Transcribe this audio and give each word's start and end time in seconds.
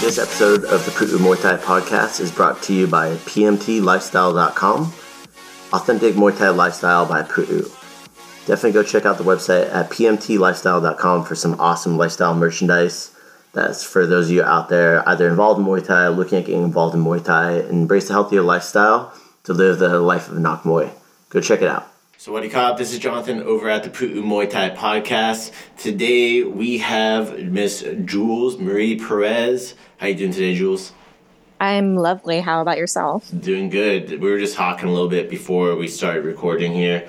This 0.00 0.18
episode 0.18 0.64
of 0.66 0.84
the 0.84 0.92
Pu'u 0.92 1.18
Muay 1.18 1.40
Thai 1.42 1.56
podcast 1.56 2.20
is 2.20 2.30
brought 2.30 2.62
to 2.62 2.72
you 2.72 2.86
by 2.86 3.14
PMTLifestyle.com, 3.16 4.92
Authentic 5.72 6.14
Muay 6.14 6.38
Thai 6.38 6.50
Lifestyle 6.50 7.06
by 7.06 7.22
Pu'u. 7.22 7.77
Definitely 8.48 8.80
go 8.80 8.82
check 8.82 9.04
out 9.04 9.18
the 9.18 9.24
website 9.24 9.70
at 9.74 9.90
PMTLifestyle.com 9.90 11.26
for 11.26 11.34
some 11.34 11.60
awesome 11.60 11.98
lifestyle 11.98 12.34
merchandise. 12.34 13.14
That's 13.52 13.84
for 13.84 14.06
those 14.06 14.30
of 14.30 14.36
you 14.36 14.42
out 14.42 14.70
there 14.70 15.06
either 15.06 15.28
involved 15.28 15.60
in 15.60 15.66
Muay 15.66 15.84
Thai, 15.84 16.08
looking 16.08 16.38
at 16.38 16.46
getting 16.46 16.62
involved 16.62 16.94
in 16.94 17.04
Muay 17.04 17.22
Thai, 17.22 17.58
and 17.58 17.82
embrace 17.82 18.08
a 18.08 18.14
healthier 18.14 18.40
lifestyle 18.40 19.12
to 19.44 19.52
live 19.52 19.78
the 19.78 20.00
life 20.00 20.30
of 20.30 20.38
Nak 20.38 20.62
Muay. 20.62 20.90
Go 21.28 21.42
check 21.42 21.60
it 21.60 21.68
out. 21.68 21.92
So 22.16 22.32
what 22.32 22.40
do 22.40 22.46
you 22.46 22.52
call 22.52 22.74
This 22.74 22.90
is 22.90 22.98
Jonathan 22.98 23.42
over 23.42 23.68
at 23.68 23.82
the 23.82 23.90
Pu'u 23.90 24.22
Muay 24.22 24.48
Thai 24.48 24.70
podcast. 24.70 25.52
Today 25.76 26.42
we 26.42 26.78
have 26.78 27.38
Miss 27.38 27.84
Jules 28.06 28.56
Marie 28.56 28.98
Perez. 28.98 29.74
How 29.98 30.06
you 30.06 30.14
doing 30.14 30.32
today, 30.32 30.54
Jules? 30.54 30.94
I'm 31.60 31.96
lovely. 31.96 32.40
How 32.40 32.62
about 32.62 32.78
yourself? 32.78 33.30
Doing 33.38 33.68
good. 33.68 34.22
We 34.22 34.30
were 34.30 34.38
just 34.38 34.54
talking 34.54 34.88
a 34.88 34.92
little 34.92 35.10
bit 35.10 35.28
before 35.28 35.76
we 35.76 35.86
started 35.86 36.24
recording 36.24 36.72
here. 36.72 37.06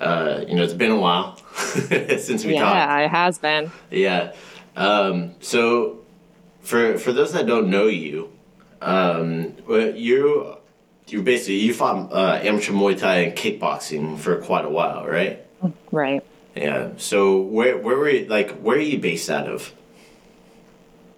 Uh, 0.00 0.44
you 0.48 0.54
know, 0.54 0.62
it's 0.62 0.72
been 0.72 0.90
a 0.90 0.96
while 0.96 1.36
since 1.54 2.44
we 2.44 2.54
yeah, 2.54 2.60
talked. 2.60 2.74
Yeah, 2.74 2.98
it 3.00 3.10
has 3.10 3.38
been. 3.38 3.70
Yeah. 3.90 4.32
Um, 4.76 5.34
so 5.40 6.00
for 6.60 6.98
for 6.98 7.12
those 7.12 7.32
that 7.32 7.46
don't 7.46 7.68
know 7.68 7.86
you, 7.86 8.32
um, 8.80 9.54
you 9.68 10.56
you 11.06 11.22
basically 11.22 11.56
you 11.56 11.74
fought 11.74 12.12
uh, 12.12 12.40
amateur 12.42 12.72
Muay 12.72 12.98
Thai 12.98 13.16
and 13.16 13.36
kickboxing 13.36 14.18
for 14.18 14.40
quite 14.40 14.64
a 14.64 14.70
while, 14.70 15.06
right? 15.06 15.44
Right. 15.90 16.24
Yeah. 16.54 16.90
So 16.96 17.40
where 17.40 17.76
where 17.76 17.96
were 17.96 18.08
you, 18.08 18.26
like 18.26 18.52
where 18.60 18.78
are 18.78 18.80
you 18.80 18.98
based 18.98 19.28
out 19.28 19.48
of? 19.48 19.72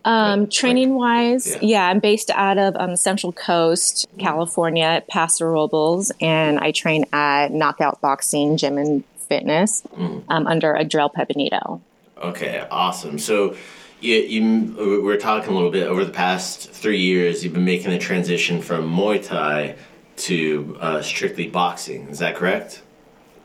Um, 0.04 0.48
training 0.48 0.94
wise, 0.94 1.46
yeah. 1.46 1.58
yeah. 1.62 1.86
I'm 1.88 2.00
based 2.00 2.30
out 2.30 2.58
of 2.58 2.74
um, 2.76 2.96
Central 2.96 3.32
Coast, 3.32 4.06
California, 4.18 4.84
at 4.84 5.08
Paso 5.08 5.44
Robles, 5.46 6.10
and 6.20 6.58
I 6.58 6.72
train 6.72 7.04
at 7.12 7.52
Knockout 7.52 8.00
Boxing 8.00 8.56
Gym 8.56 8.78
and 8.78 9.04
Fitness 9.28 9.82
Mm. 9.96 10.24
um, 10.28 10.46
under 10.46 10.74
Adrel 10.74 11.10
Pepinito. 11.12 11.80
Okay, 12.18 12.66
awesome. 12.70 13.18
So 13.18 13.56
you, 14.00 14.16
you 14.16 15.02
we're 15.02 15.16
talking 15.16 15.50
a 15.50 15.54
little 15.54 15.70
bit 15.70 15.86
over 15.86 16.04
the 16.04 16.12
past 16.12 16.70
three 16.70 17.00
years. 17.00 17.42
You've 17.44 17.54
been 17.54 17.64
making 17.64 17.90
the 17.90 17.98
transition 17.98 18.60
from 18.60 18.90
Muay 18.94 19.24
Thai 19.24 19.76
to 20.16 20.76
uh, 20.80 21.02
strictly 21.02 21.48
boxing. 21.48 22.08
Is 22.08 22.18
that 22.18 22.34
correct? 22.36 22.82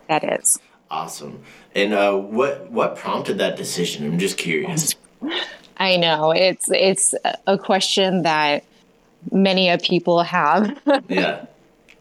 That 0.10 0.24
is. 0.40 0.60
Awesome. 0.90 1.42
And 1.76 1.94
uh, 1.94 2.16
what 2.16 2.70
what 2.72 2.96
prompted 2.96 3.38
that 3.38 3.56
decision? 3.58 4.06
I'm 4.06 4.20
just 4.20 4.38
curious. 4.38 4.96
I 5.78 5.98
know 5.98 6.32
it's 6.32 6.70
it's 6.72 7.14
a 7.46 7.58
question 7.58 8.24
that 8.24 8.64
many 9.32 9.70
of 9.70 9.82
people 9.82 10.24
have. 10.24 10.78
yeah. 11.08 11.46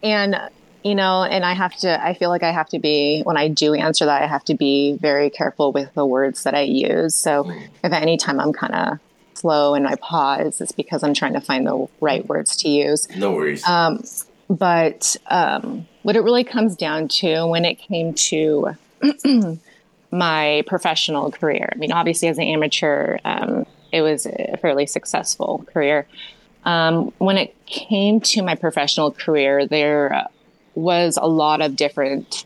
And 0.02 0.36
you 0.84 0.94
know, 0.94 1.24
and 1.24 1.44
I 1.44 1.52
have 1.52 1.74
to 1.78 2.02
I 2.04 2.14
feel 2.14 2.30
like 2.30 2.42
I 2.42 2.52
have 2.52 2.69
to 2.70 2.78
be 2.78 3.22
when 3.24 3.36
I 3.36 3.48
do 3.48 3.74
answer 3.74 4.06
that 4.06 4.22
I 4.22 4.27
have 4.27 4.44
to 4.44 4.54
be 4.54 4.97
very 5.00 5.30
careful 5.30 5.72
with 5.72 5.92
the 5.94 6.06
words 6.06 6.44
that 6.44 6.54
I 6.54 6.62
use. 6.62 7.14
So 7.14 7.44
Mm. 7.44 7.62
if 7.84 7.92
at 7.92 8.02
any 8.02 8.16
time 8.16 8.38
I'm 8.41 8.52
kind 8.52 8.74
of 8.74 8.98
slow 9.34 9.74
and 9.74 9.86
I 9.86 9.97
pause, 9.97 10.60
it's 10.60 10.72
because 10.72 11.02
I'm 11.02 11.12
trying 11.12 11.34
to 11.34 11.41
find 11.41 11.66
the 11.66 11.86
right 12.00 12.27
words 12.27 12.56
to 12.58 12.69
use. 12.69 13.08
No 13.16 13.32
worries. 13.32 13.66
Um, 13.66 14.03
but 14.48 15.16
um, 15.26 15.87
what 16.03 16.14
it 16.16 16.20
really 16.20 16.44
comes 16.44 16.76
down 16.76 17.08
to 17.08 17.47
when 17.47 17.64
it 17.64 17.75
came 17.75 18.14
to 18.14 18.76
my 20.11 20.62
professional 20.67 21.31
career, 21.31 21.71
I 21.72 21.78
mean, 21.78 21.93
obviously 21.93 22.28
as 22.28 22.39
an 22.39 22.44
amateur, 22.44 23.19
um, 23.25 23.67
it 23.93 24.03
was 24.03 24.27
a 24.27 24.56
fairly 24.61 24.87
successful 24.87 25.65
career. 25.72 26.06
Um, 26.65 27.12
when 27.19 27.39
it 27.39 27.55
came 27.67 28.21
to 28.21 28.43
my 28.43 28.56
professional 28.56 29.12
career, 29.12 29.67
there 29.67 30.27
was 30.75 31.17
a 31.17 31.27
lot 31.27 31.62
of 31.62 31.77
different 31.77 32.44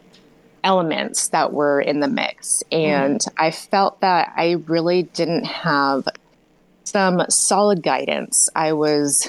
elements 0.63 1.29
that 1.29 1.53
were 1.53 1.81
in 1.81 2.01
the 2.01 2.09
mix. 2.09 2.63
And 2.71 3.25
I 3.39 3.51
felt 3.51 4.01
that 4.01 4.33
I 4.37 4.53
really 4.67 5.05
didn't 5.05 5.45
have 5.45 6.07
some 6.85 7.23
solid 7.29 7.83
guidance. 7.83 8.49
I 8.55 8.73
was 8.73 9.29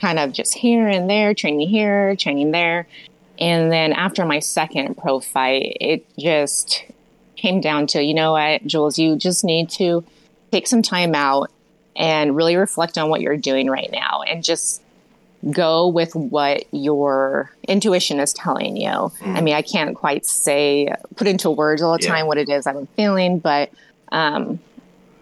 kind 0.00 0.18
of 0.18 0.32
just 0.32 0.54
here 0.54 0.88
and 0.88 1.08
there, 1.08 1.34
training 1.34 1.68
here, 1.68 2.14
training 2.16 2.50
there. 2.50 2.86
And 3.38 3.70
then 3.70 3.92
after 3.92 4.24
my 4.24 4.40
second 4.40 4.96
pro 4.96 5.20
fight, 5.20 5.76
it 5.80 6.06
just 6.18 6.84
came 7.38 7.60
down 7.60 7.86
to, 7.88 8.02
you 8.02 8.14
know 8.14 8.32
what, 8.32 8.66
Jules, 8.66 8.98
you 8.98 9.16
just 9.16 9.44
need 9.44 9.70
to 9.70 10.04
take 10.52 10.66
some 10.66 10.82
time 10.82 11.14
out 11.14 11.50
and 11.96 12.36
really 12.36 12.56
reflect 12.56 12.98
on 12.98 13.08
what 13.10 13.20
you're 13.20 13.36
doing 13.36 13.68
right 13.68 13.90
now 13.90 14.22
and 14.22 14.44
just 14.44 14.82
go 15.50 15.88
with 15.88 16.14
what 16.14 16.64
your 16.72 17.50
intuition 17.66 18.18
is 18.20 18.32
telling 18.32 18.76
you. 18.76 18.90
Mm. 18.90 19.36
I 19.36 19.40
mean, 19.40 19.54
I 19.54 19.62
can't 19.62 19.94
quite 19.96 20.26
say, 20.26 20.92
put 21.16 21.26
into 21.26 21.50
words 21.50 21.80
all 21.80 21.96
the 21.96 22.02
Yeah. 22.04 22.10
time 22.10 22.26
what 22.26 22.38
it 22.38 22.48
is 22.48 22.66
I'm 22.66 22.86
feeling, 22.96 23.38
but 23.38 23.70
um, 24.10 24.58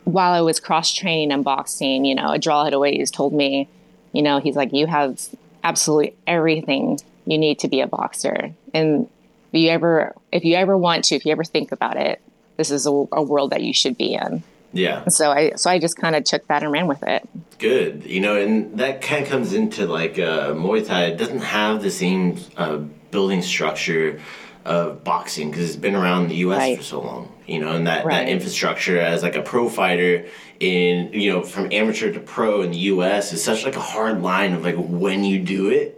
while 0.05 0.33
I 0.33 0.41
was 0.41 0.59
cross 0.61 0.93
training 0.93 1.33
and 1.33 1.45
boxing, 1.45 2.05
you 2.05 2.15
know, 2.15 2.33
Adral 2.33 2.65
had 2.65 2.73
always 2.73 3.11
told 3.11 3.33
me, 3.33 3.69
you 4.13 4.23
know, 4.23 4.39
he's 4.39 4.57
like, 4.57 4.73
you 4.73 4.87
have 4.87 5.21
absolutely 5.65 6.15
everything 6.27 6.99
you 7.27 7.37
need 7.39 7.59
to 7.59 7.69
be 7.69 7.81
a 7.81 7.87
boxer. 7.87 8.55
And 8.73 9.09
you 9.57 9.71
ever, 9.71 10.15
if 10.33 10.45
you 10.45 10.55
ever 10.57 10.77
want 10.77 11.05
to, 11.07 11.15
if 11.15 11.25
you 11.25 11.33
ever 11.33 11.45
think 11.45 11.73
about 11.73 11.97
it, 11.97 12.21
this 12.57 12.71
is 12.71 12.87
a, 12.87 12.91
a 12.91 13.23
world 13.23 13.51
that 13.51 13.63
you 13.63 13.73
should 13.75 13.97
be 13.97 14.15
in. 14.15 14.43
yeah. 14.73 15.03
And 15.03 15.13
so 15.13 15.31
I, 15.31 15.53
so 15.57 15.71
I 15.71 15.79
just 15.79 15.97
kind 15.97 16.17
of 16.17 16.25
took 16.25 16.47
that 16.49 16.63
and 16.63 16.73
ran 16.73 16.87
with 16.87 17.03
it. 17.03 17.29
Good. 17.59 18.05
You 18.05 18.21
know, 18.21 18.37
and 18.37 18.79
that 18.79 19.03
kind 19.03 19.25
of 19.25 19.31
comes 19.31 19.53
into 19.53 19.87
like 19.87 20.19
uh, 20.19 20.53
Muay 20.53 20.87
Thai. 20.87 21.07
It 21.07 21.17
doesn't 21.17 21.41
have 21.41 21.83
the 21.83 21.91
same 21.91 22.39
uh, 22.57 22.79
building 23.11 23.43
structure 23.43 24.21
of 24.65 25.05
boxing 25.05 25.51
because 25.51 25.69
it's 25.69 25.77
been 25.77 25.95
around 25.95 26.29
the 26.29 26.37
U.S. 26.37 26.59
Right. 26.59 26.77
for 26.77 26.83
so 26.85 27.01
long. 27.01 27.33
You 27.47 27.61
know, 27.61 27.73
and 27.73 27.87
that, 27.87 28.05
that 28.07 28.29
infrastructure 28.29 28.99
as 28.99 29.23
like 29.23 29.37
a 29.37 29.43
pro 29.43 29.69
fighter 29.69 30.27
in 30.59 31.13
you 31.13 31.33
know 31.33 31.43
from 31.43 31.71
amateur 31.71 32.13
to 32.13 32.19
pro 32.21 32.63
in 32.63 32.73
the 32.73 32.79
U.S. 32.79 33.33
is 33.33 33.45
such 33.45 33.65
like 33.65 33.77
a 33.77 33.81
hard 33.81 34.23
line 34.23 34.53
of 34.53 34.65
like 34.65 34.77
when 34.77 35.23
you 35.25 35.39
do 35.39 35.69
it. 35.71 35.96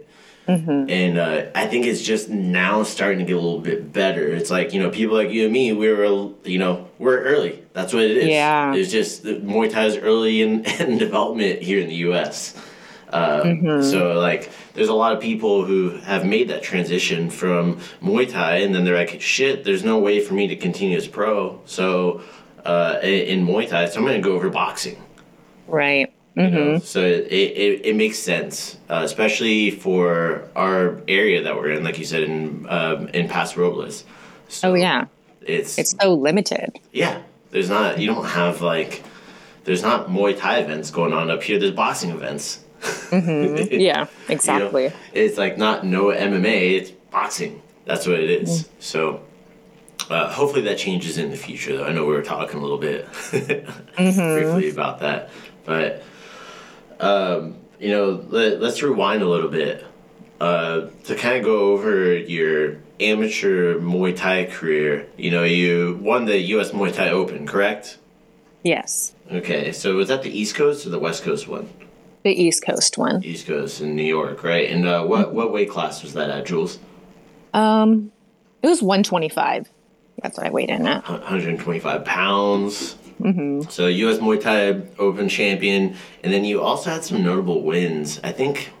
Mm-hmm. 0.49 0.89
And 0.89 1.17
uh, 1.17 1.45
I 1.53 1.67
think 1.67 1.85
it's 1.85 2.01
just 2.01 2.29
now 2.29 2.81
starting 2.81 3.19
to 3.19 3.25
get 3.25 3.35
a 3.35 3.39
little 3.39 3.59
bit 3.59 3.93
better. 3.93 4.27
It's 4.27 4.49
like 4.49 4.73
you 4.73 4.81
know 4.81 4.89
people 4.89 5.15
like 5.15 5.29
you 5.29 5.43
and 5.43 5.53
me, 5.53 5.73
we 5.73 5.91
were 5.93 6.31
you 6.43 6.57
know 6.57 6.87
we're 6.97 7.21
early. 7.21 7.63
That's 7.73 7.93
what 7.93 8.03
it 8.03 8.17
is. 8.17 8.27
Yeah. 8.27 8.73
It's 8.73 8.91
just 8.91 9.23
Muay 9.23 9.71
Thai 9.71 9.85
is 9.85 9.97
early 9.97 10.41
in, 10.41 10.65
in 10.79 10.97
development 10.97 11.61
here 11.61 11.79
in 11.79 11.87
the 11.87 11.95
U.S. 11.95 12.55
Um, 13.11 13.83
So 13.83 14.13
like, 14.19 14.51
there's 14.73 14.89
a 14.89 14.93
lot 14.93 15.13
of 15.13 15.19
people 15.19 15.65
who 15.65 15.91
have 15.99 16.25
made 16.25 16.49
that 16.49 16.63
transition 16.63 17.29
from 17.29 17.79
Muay 18.01 18.29
Thai, 18.29 18.57
and 18.57 18.73
then 18.73 18.85
they're 18.85 18.97
like, 18.97 19.21
"Shit, 19.21 19.63
there's 19.63 19.83
no 19.83 19.99
way 19.99 20.19
for 20.19 20.33
me 20.33 20.47
to 20.47 20.55
continue 20.55 20.97
as 20.97 21.07
pro." 21.07 21.61
So 21.65 22.21
uh, 22.65 22.99
in, 23.03 23.39
in 23.39 23.47
Muay 23.47 23.69
Thai, 23.69 23.85
so 23.85 23.99
I'm 23.99 24.05
going 24.05 24.21
to 24.21 24.27
go 24.27 24.33
over 24.35 24.47
to 24.47 24.51
boxing. 24.51 25.01
Right. 25.67 26.08
You 26.39 26.49
know? 26.49 26.79
So 26.79 27.01
it, 27.01 27.27
it, 27.31 27.85
it 27.85 27.95
makes 27.95 28.17
sense, 28.17 28.77
uh, 28.89 29.01
especially 29.03 29.71
for 29.71 30.47
our 30.55 31.01
area 31.07 31.43
that 31.43 31.55
we're 31.55 31.71
in, 31.71 31.83
like 31.83 31.99
you 31.99 32.05
said 32.05 32.23
in 32.23 32.65
um, 32.69 33.07
in 33.09 33.27
Paso 33.27 33.59
Robles. 33.61 34.05
So 34.47 34.71
Oh 34.71 34.73
yeah. 34.75 35.05
it's 35.41 35.77
It's 35.77 35.95
so 36.01 36.13
limited. 36.13 36.79
yeah. 36.93 37.21
There's 37.51 37.69
not 37.69 37.99
you 37.99 38.07
don't 38.07 38.25
have 38.25 38.61
like 38.61 39.03
there's 39.65 39.81
not 39.81 40.07
Muay 40.07 40.37
Thai 40.37 40.59
events 40.59 40.91
going 40.91 41.13
on 41.13 41.29
up 41.29 41.43
here. 41.43 41.59
There's 41.59 41.71
boxing 41.73 42.11
events. 42.11 42.59
Yeah, 43.11 43.17
You 43.71 43.93
know, 43.93 44.07
exactly. 44.29 44.91
it's 45.13 45.37
like 45.37 45.57
not 45.57 45.85
no 45.85 46.05
MMA. 46.05 46.77
It's 46.77 46.91
boxing. 46.91 47.61
That's 47.85 48.07
what 48.07 48.19
it 48.19 48.29
is. 48.29 48.69
So. 48.79 49.21
Uh, 50.09 50.27
hopefully 50.31 50.61
that 50.63 50.77
changes 50.77 51.17
in 51.19 51.29
the 51.29 51.37
future. 51.37 51.77
Though 51.77 51.85
I 51.85 51.91
know 51.91 52.03
we 52.05 52.13
were 52.13 52.23
talking 52.23 52.57
a 52.57 52.61
little 52.63 52.79
bit 52.79 53.05
briefly 53.95 54.69
about 54.69 54.99
that, 55.01 55.29
but 55.65 56.01
um, 56.99 57.55
you 57.79 57.89
know, 57.89 58.25
let, 58.29 58.61
let's 58.61 58.81
rewind 58.81 59.21
a 59.21 59.27
little 59.27 59.49
bit 59.49 59.85
uh, 60.39 60.87
to 61.05 61.15
kind 61.15 61.37
of 61.37 61.43
go 61.43 61.71
over 61.71 62.15
your 62.15 62.77
amateur 62.99 63.79
Muay 63.79 64.15
Thai 64.15 64.45
career. 64.45 65.07
You 65.17 65.31
know, 65.31 65.43
you 65.43 65.99
won 66.01 66.25
the 66.25 66.37
U.S. 66.37 66.71
Muay 66.71 66.93
Thai 66.93 67.09
Open, 67.09 67.47
correct? 67.47 67.97
Yes. 68.63 69.15
Okay, 69.31 69.71
so 69.71 69.95
was 69.95 70.09
that 70.09 70.23
the 70.23 70.37
East 70.37 70.55
Coast 70.55 70.85
or 70.85 70.89
the 70.89 70.99
West 70.99 71.23
Coast 71.23 71.47
one? 71.47 71.69
The 72.23 72.31
East 72.31 72.65
Coast 72.65 72.97
one. 72.97 73.23
East 73.23 73.47
Coast 73.47 73.79
in 73.79 73.95
New 73.95 74.03
York, 74.03 74.43
right? 74.43 74.69
And 74.69 74.85
uh, 74.85 75.05
what 75.05 75.33
what 75.33 75.53
weight 75.53 75.69
class 75.69 76.03
was 76.03 76.13
that 76.13 76.29
at, 76.29 76.45
Jules? 76.45 76.79
Um, 77.53 78.11
it 78.61 78.67
was 78.67 78.81
125. 78.81 79.69
That's 80.21 80.37
what 80.37 80.45
I 80.45 80.49
weighed 80.49 80.69
in 80.69 80.85
at. 80.85 81.07
125 81.07 82.03
pounds. 82.03 82.95
Mm-hmm. 83.19 83.69
So 83.69 83.87
U.S. 83.87 84.19
Muay 84.19 84.39
Thai 84.39 84.81
Open 84.97 85.29
champion, 85.29 85.95
and 86.23 86.33
then 86.33 86.45
you 86.45 86.61
also 86.61 86.89
had 86.89 87.03
some 87.03 87.23
notable 87.23 87.63
wins. 87.63 88.19
I 88.23 88.31
think 88.31 88.71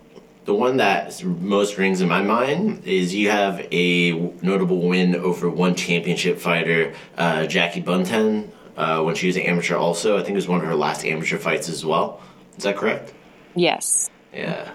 the 0.45 0.53
one 0.53 0.77
that 0.77 1.23
most 1.23 1.77
rings 1.77 2.01
in 2.01 2.07
my 2.07 2.21
mind 2.21 2.83
is 2.85 3.13
you 3.13 3.29
have 3.29 3.67
a 3.71 4.11
notable 4.41 4.87
win 4.87 5.15
over 5.15 5.49
one 5.49 5.75
championship 5.75 6.39
fighter, 6.39 6.93
uh, 7.17 7.45
Jackie 7.45 7.83
Buntan, 7.83 8.49
uh, 8.77 9.01
when 9.03 9.15
she 9.15 9.27
was 9.27 9.35
an 9.35 9.43
amateur. 9.43 9.75
Also, 9.75 10.17
I 10.17 10.21
think 10.21 10.31
it 10.31 10.35
was 10.35 10.47
one 10.47 10.59
of 10.61 10.65
her 10.65 10.75
last 10.75 11.05
amateur 11.05 11.37
fights 11.37 11.69
as 11.69 11.85
well. 11.85 12.21
Is 12.57 12.63
that 12.63 12.77
correct? 12.77 13.13
Yes. 13.55 14.09
Yeah. 14.33 14.71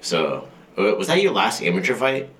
So, 0.00 0.48
uh, 0.78 0.94
was 0.96 1.08
that 1.08 1.20
your 1.20 1.32
last 1.32 1.62
amateur 1.62 1.94
fight? 1.94 2.30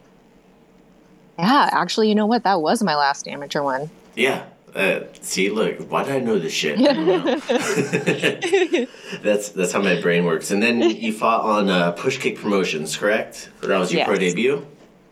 Yeah, 1.38 1.68
actually, 1.72 2.08
you 2.08 2.14
know 2.14 2.26
what? 2.26 2.44
That 2.44 2.60
was 2.60 2.82
my 2.82 2.96
last 2.96 3.28
amateur 3.28 3.62
one. 3.62 3.90
Yeah. 4.14 4.44
Uh, 4.78 5.00
see, 5.20 5.50
look, 5.50 5.90
why 5.90 6.04
do 6.04 6.12
I 6.12 6.20
know 6.20 6.38
this 6.38 6.52
shit? 6.52 6.78
that's 9.22 9.48
that's 9.48 9.72
how 9.72 9.82
my 9.82 10.00
brain 10.00 10.24
works. 10.24 10.52
And 10.52 10.62
then 10.62 10.80
you 10.80 11.12
fought 11.12 11.44
on 11.44 11.68
uh, 11.68 11.90
Push 11.92 12.18
Kick 12.18 12.38
Promotions, 12.38 12.96
correct? 12.96 13.50
That 13.62 13.76
was 13.76 13.92
your 13.92 13.98
yes. 13.98 14.06
pro 14.06 14.18
debut. 14.18 14.64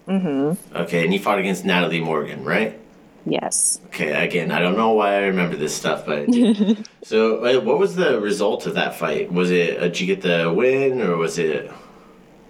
Mm-hmm. 0.06 0.76
Okay, 0.76 1.02
and 1.02 1.12
you 1.12 1.18
fought 1.18 1.40
against 1.40 1.64
Natalie 1.64 2.00
Morgan, 2.00 2.44
right? 2.44 2.78
Yes. 3.24 3.80
Okay. 3.86 4.12
Again, 4.24 4.52
I 4.52 4.60
don't 4.60 4.76
know 4.76 4.92
why 4.92 5.16
I 5.16 5.22
remember 5.22 5.56
this 5.56 5.74
stuff, 5.74 6.06
but 6.06 6.32
so 7.02 7.44
uh, 7.44 7.60
what 7.60 7.80
was 7.80 7.96
the 7.96 8.20
result 8.20 8.66
of 8.66 8.74
that 8.74 8.94
fight? 8.94 9.32
Was 9.32 9.50
it 9.50 9.78
uh, 9.78 9.88
did 9.88 9.98
you 9.98 10.06
get 10.06 10.22
the 10.22 10.52
win 10.52 11.02
or 11.02 11.16
was 11.16 11.38
it? 11.38 11.68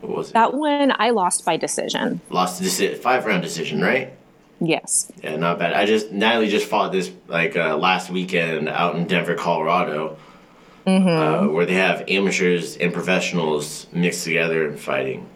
What 0.02 0.18
was 0.18 0.28
it? 0.28 0.34
That 0.34 0.52
one 0.52 0.92
I 0.98 1.10
lost 1.10 1.46
by 1.46 1.56
decision. 1.56 2.20
Lost 2.28 2.60
the 2.60 2.94
five 2.96 3.24
round 3.24 3.42
decision, 3.42 3.80
right? 3.80 4.12
Yes. 4.60 5.10
Yeah, 5.22 5.36
not 5.36 5.58
bad. 5.58 5.74
I 5.74 5.86
just 5.86 6.12
Natalie 6.12 6.48
just 6.48 6.66
fought 6.66 6.92
this 6.92 7.10
like 7.28 7.56
uh, 7.56 7.76
last 7.76 8.10
weekend 8.10 8.68
out 8.68 8.96
in 8.96 9.06
Denver, 9.06 9.34
Colorado, 9.34 10.16
mm-hmm. 10.86 11.08
uh, 11.08 11.52
where 11.52 11.66
they 11.66 11.74
have 11.74 12.04
amateurs 12.08 12.76
and 12.76 12.92
professionals 12.92 13.86
mixed 13.92 14.24
together 14.24 14.66
and 14.66 14.78
fighting. 14.78 15.28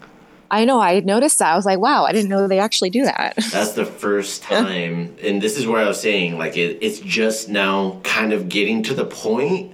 I 0.49 0.65
know. 0.65 0.81
I 0.81 0.99
noticed 0.99 1.39
that. 1.39 1.53
I 1.53 1.55
was 1.55 1.65
like, 1.65 1.79
wow, 1.79 2.03
I 2.03 2.11
didn't 2.11 2.29
know 2.29 2.47
they 2.47 2.59
actually 2.59 2.89
do 2.89 3.05
that. 3.05 3.35
That's 3.51 3.71
the 3.71 3.85
first 3.85 4.43
time, 4.43 5.15
and 5.23 5.41
this 5.41 5.57
is 5.57 5.65
where 5.65 5.83
I 5.83 5.87
was 5.87 6.01
saying 6.01 6.37
like 6.37 6.57
it, 6.57 6.79
it's 6.81 6.99
just 6.99 7.47
now 7.47 8.01
kind 8.03 8.33
of 8.33 8.49
getting 8.49 8.83
to 8.83 8.93
the 8.93 9.05
point 9.05 9.73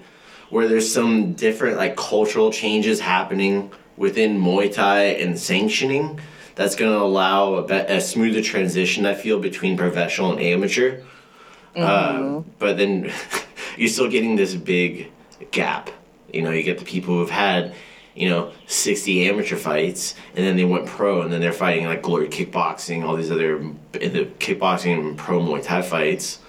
where 0.50 0.68
there's 0.68 0.92
some 0.92 1.34
different 1.34 1.78
like 1.78 1.96
cultural 1.96 2.52
changes 2.52 3.00
happening 3.00 3.72
within 3.98 4.40
Muay 4.40 4.72
Thai 4.72 5.04
and 5.04 5.40
sanctioning 5.40 6.20
that's 6.58 6.76
going 6.76 6.92
to 6.92 7.00
allow 7.00 7.54
a, 7.54 7.64
be- 7.68 7.76
a, 7.76 8.02
smoother 8.02 8.42
transition. 8.42 9.06
I 9.06 9.14
feel 9.14 9.40
between 9.40 9.78
professional 9.78 10.32
and 10.32 10.42
amateur. 10.42 11.02
Mm-hmm. 11.76 12.40
Uh, 12.40 12.42
but 12.58 12.78
then 12.78 13.14
you're 13.78 13.88
still 13.88 14.10
getting 14.10 14.36
this 14.36 14.56
big 14.56 15.12
gap. 15.52 15.92
You 16.34 16.42
know, 16.42 16.50
you 16.50 16.64
get 16.64 16.80
the 16.80 16.86
people 16.86 17.14
who've 17.14 17.30
had 17.30 17.76
you 18.16 18.28
know 18.28 18.52
60 18.66 19.30
amateur 19.30 19.56
fights 19.56 20.16
and 20.36 20.44
then 20.44 20.58
they 20.58 20.66
went 20.66 20.88
pro 20.88 21.22
and 21.22 21.32
then 21.32 21.40
they're 21.40 21.54
fighting 21.54 21.86
like 21.86 22.02
glory 22.02 22.28
kickboxing 22.28 23.04
all 23.04 23.16
these 23.16 23.30
other 23.30 23.60
the 23.92 24.28
kickboxing 24.40 25.00
and 25.00 25.20
pro 25.20 25.40
muay 25.40 25.62
thai 25.62 25.84
fights 25.84 26.40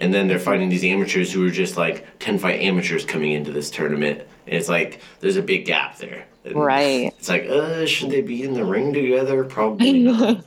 and 0.00 0.12
then 0.12 0.26
they're 0.26 0.40
fighting 0.40 0.68
these 0.68 0.82
amateurs 0.82 1.32
who 1.32 1.46
are 1.46 1.50
just 1.50 1.76
like 1.76 2.04
10 2.18 2.40
fight 2.40 2.60
amateurs 2.60 3.04
coming 3.04 3.30
into 3.30 3.52
this 3.52 3.70
tournament 3.70 4.26
it's 4.46 4.68
like 4.68 5.00
there's 5.20 5.36
a 5.36 5.42
big 5.42 5.66
gap 5.66 5.96
there 5.98 6.26
and 6.44 6.56
right 6.56 7.14
it's 7.18 7.28
like 7.28 7.46
uh 7.46 7.86
should 7.86 8.10
they 8.10 8.20
be 8.20 8.42
in 8.42 8.54
the 8.54 8.64
ring 8.64 8.92
together 8.92 9.44
probably 9.44 9.92
not 10.02 10.44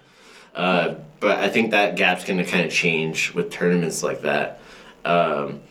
uh, 0.55 0.95
but 1.19 1.37
i 1.39 1.49
think 1.49 1.71
that 1.71 1.95
gap's 1.95 2.23
going 2.23 2.37
to 2.37 2.45
kind 2.45 2.65
of 2.65 2.71
change 2.71 3.33
with 3.33 3.49
tournaments 3.49 4.03
like 4.03 4.21
that 4.21 4.59
um, 5.05 5.61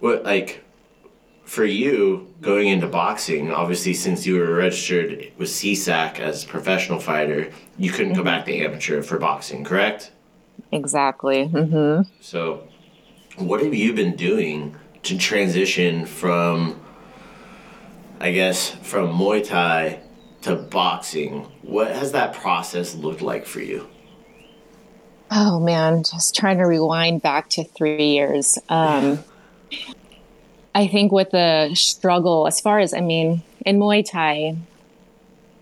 what 0.00 0.24
like 0.24 0.64
for 1.46 1.64
you 1.64 2.34
going 2.40 2.68
into 2.68 2.88
boxing, 2.88 3.52
obviously 3.52 3.94
since 3.94 4.26
you 4.26 4.36
were 4.36 4.56
registered 4.56 5.30
with 5.38 5.48
SESAC 5.48 6.18
as 6.18 6.44
a 6.44 6.46
professional 6.46 6.98
fighter, 6.98 7.50
you 7.78 7.90
couldn't 7.90 8.12
mm-hmm. 8.12 8.22
go 8.22 8.24
back 8.24 8.44
to 8.46 8.56
amateur 8.56 9.00
for 9.00 9.18
boxing, 9.18 9.62
correct? 9.64 10.10
Exactly. 10.72 11.48
Mm-hmm. 11.48 12.10
So, 12.20 12.66
what 13.36 13.62
have 13.62 13.74
you 13.74 13.92
been 13.92 14.16
doing 14.16 14.74
to 15.04 15.16
transition 15.16 16.04
from, 16.04 16.80
I 18.20 18.32
guess, 18.32 18.70
from 18.70 19.12
Muay 19.12 19.46
Thai 19.46 20.00
to 20.42 20.56
boxing? 20.56 21.42
What 21.62 21.90
has 21.90 22.12
that 22.12 22.32
process 22.34 22.94
looked 22.94 23.22
like 23.22 23.46
for 23.46 23.60
you? 23.60 23.88
Oh 25.30 25.58
man, 25.58 26.04
just 26.04 26.36
trying 26.36 26.58
to 26.58 26.64
rewind 26.64 27.20
back 27.20 27.48
to 27.50 27.64
three 27.64 28.10
years. 28.10 28.58
Um, 28.68 29.18
I 30.74 30.86
think 30.86 31.10
with 31.10 31.30
the 31.30 31.74
struggle, 31.74 32.46
as 32.46 32.60
far 32.60 32.78
as 32.78 32.94
I 32.94 33.00
mean, 33.00 33.42
in 33.64 33.78
Muay 33.78 34.08
Thai, 34.08 34.56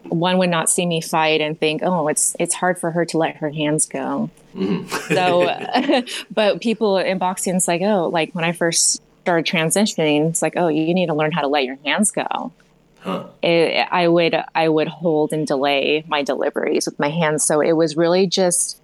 one 0.02 0.36
would 0.38 0.50
not 0.50 0.68
see 0.68 0.84
me 0.84 1.00
fight 1.00 1.40
and 1.40 1.58
think, 1.58 1.82
"Oh, 1.82 2.08
it's 2.08 2.36
it's 2.38 2.54
hard 2.54 2.78
for 2.78 2.90
her 2.90 3.04
to 3.06 3.18
let 3.18 3.36
her 3.36 3.50
hands 3.50 3.86
go." 3.86 4.30
Mm-hmm. 4.54 5.14
so, 5.14 6.24
but 6.34 6.60
people 6.60 6.98
in 6.98 7.18
boxing, 7.18 7.56
it's 7.56 7.66
like, 7.66 7.80
oh, 7.80 8.08
like 8.08 8.34
when 8.34 8.44
I 8.44 8.52
first 8.52 9.00
started 9.24 9.46
transitioning, 9.46 10.28
it's 10.28 10.42
like, 10.42 10.52
oh, 10.56 10.68
you 10.68 10.92
need 10.92 11.06
to 11.06 11.14
learn 11.14 11.32
how 11.32 11.40
to 11.40 11.48
let 11.48 11.64
your 11.64 11.78
hands 11.84 12.10
go. 12.10 12.52
Huh. 13.00 13.26
It, 13.42 13.86
I 13.90 14.08
would 14.08 14.34
I 14.54 14.68
would 14.68 14.88
hold 14.88 15.32
and 15.32 15.46
delay 15.46 16.04
my 16.08 16.22
deliveries 16.22 16.86
with 16.86 16.98
my 16.98 17.10
hands, 17.10 17.44
so 17.44 17.60
it 17.60 17.72
was 17.72 17.96
really 17.96 18.26
just 18.26 18.80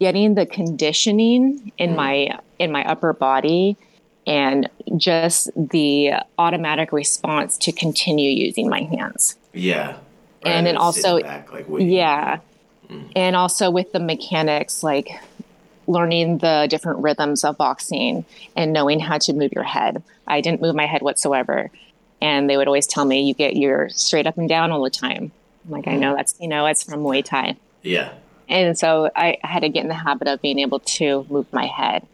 getting 0.00 0.34
the 0.34 0.46
conditioning 0.46 1.72
in 1.78 1.90
mm. 1.90 1.96
my 1.96 2.38
in 2.58 2.72
my 2.72 2.84
upper 2.84 3.12
body 3.12 3.76
and 4.26 4.68
just 4.96 5.50
the 5.56 6.12
automatic 6.38 6.92
response 6.92 7.56
to 7.58 7.72
continue 7.72 8.30
using 8.30 8.68
my 8.68 8.82
hands. 8.82 9.36
Yeah. 9.52 9.98
And 10.44 10.66
then 10.66 10.76
also, 10.76 11.20
back, 11.20 11.52
like 11.52 11.66
yeah. 11.68 12.38
Mm. 12.88 13.12
And 13.14 13.36
also 13.36 13.70
with 13.70 13.92
the 13.92 14.00
mechanics, 14.00 14.82
like 14.82 15.10
learning 15.86 16.38
the 16.38 16.66
different 16.70 17.00
rhythms 17.00 17.44
of 17.44 17.56
boxing 17.56 18.24
and 18.56 18.72
knowing 18.72 19.00
how 19.00 19.18
to 19.18 19.32
move 19.32 19.52
your 19.52 19.64
head. 19.64 20.02
I 20.26 20.40
didn't 20.40 20.60
move 20.60 20.74
my 20.74 20.86
head 20.86 21.02
whatsoever. 21.02 21.70
And 22.20 22.48
they 22.48 22.56
would 22.56 22.68
always 22.68 22.86
tell 22.86 23.04
me, 23.04 23.22
you 23.22 23.34
get 23.34 23.56
your 23.56 23.88
straight 23.88 24.26
up 24.26 24.38
and 24.38 24.48
down 24.48 24.70
all 24.70 24.82
the 24.82 24.90
time. 24.90 25.32
I'm 25.64 25.70
like, 25.70 25.84
mm. 25.84 25.92
I 25.92 25.96
know 25.96 26.14
that's, 26.14 26.36
you 26.40 26.48
know, 26.48 26.66
it's 26.66 26.82
from 26.82 27.00
Muay 27.02 27.24
Thai. 27.24 27.56
Yeah. 27.82 28.12
And 28.48 28.78
so 28.78 29.10
I 29.16 29.38
had 29.42 29.60
to 29.60 29.68
get 29.68 29.82
in 29.82 29.88
the 29.88 29.94
habit 29.94 30.28
of 30.28 30.40
being 30.40 30.58
able 30.58 30.80
to 30.80 31.26
move 31.30 31.52
my 31.52 31.66
head. 31.66 32.06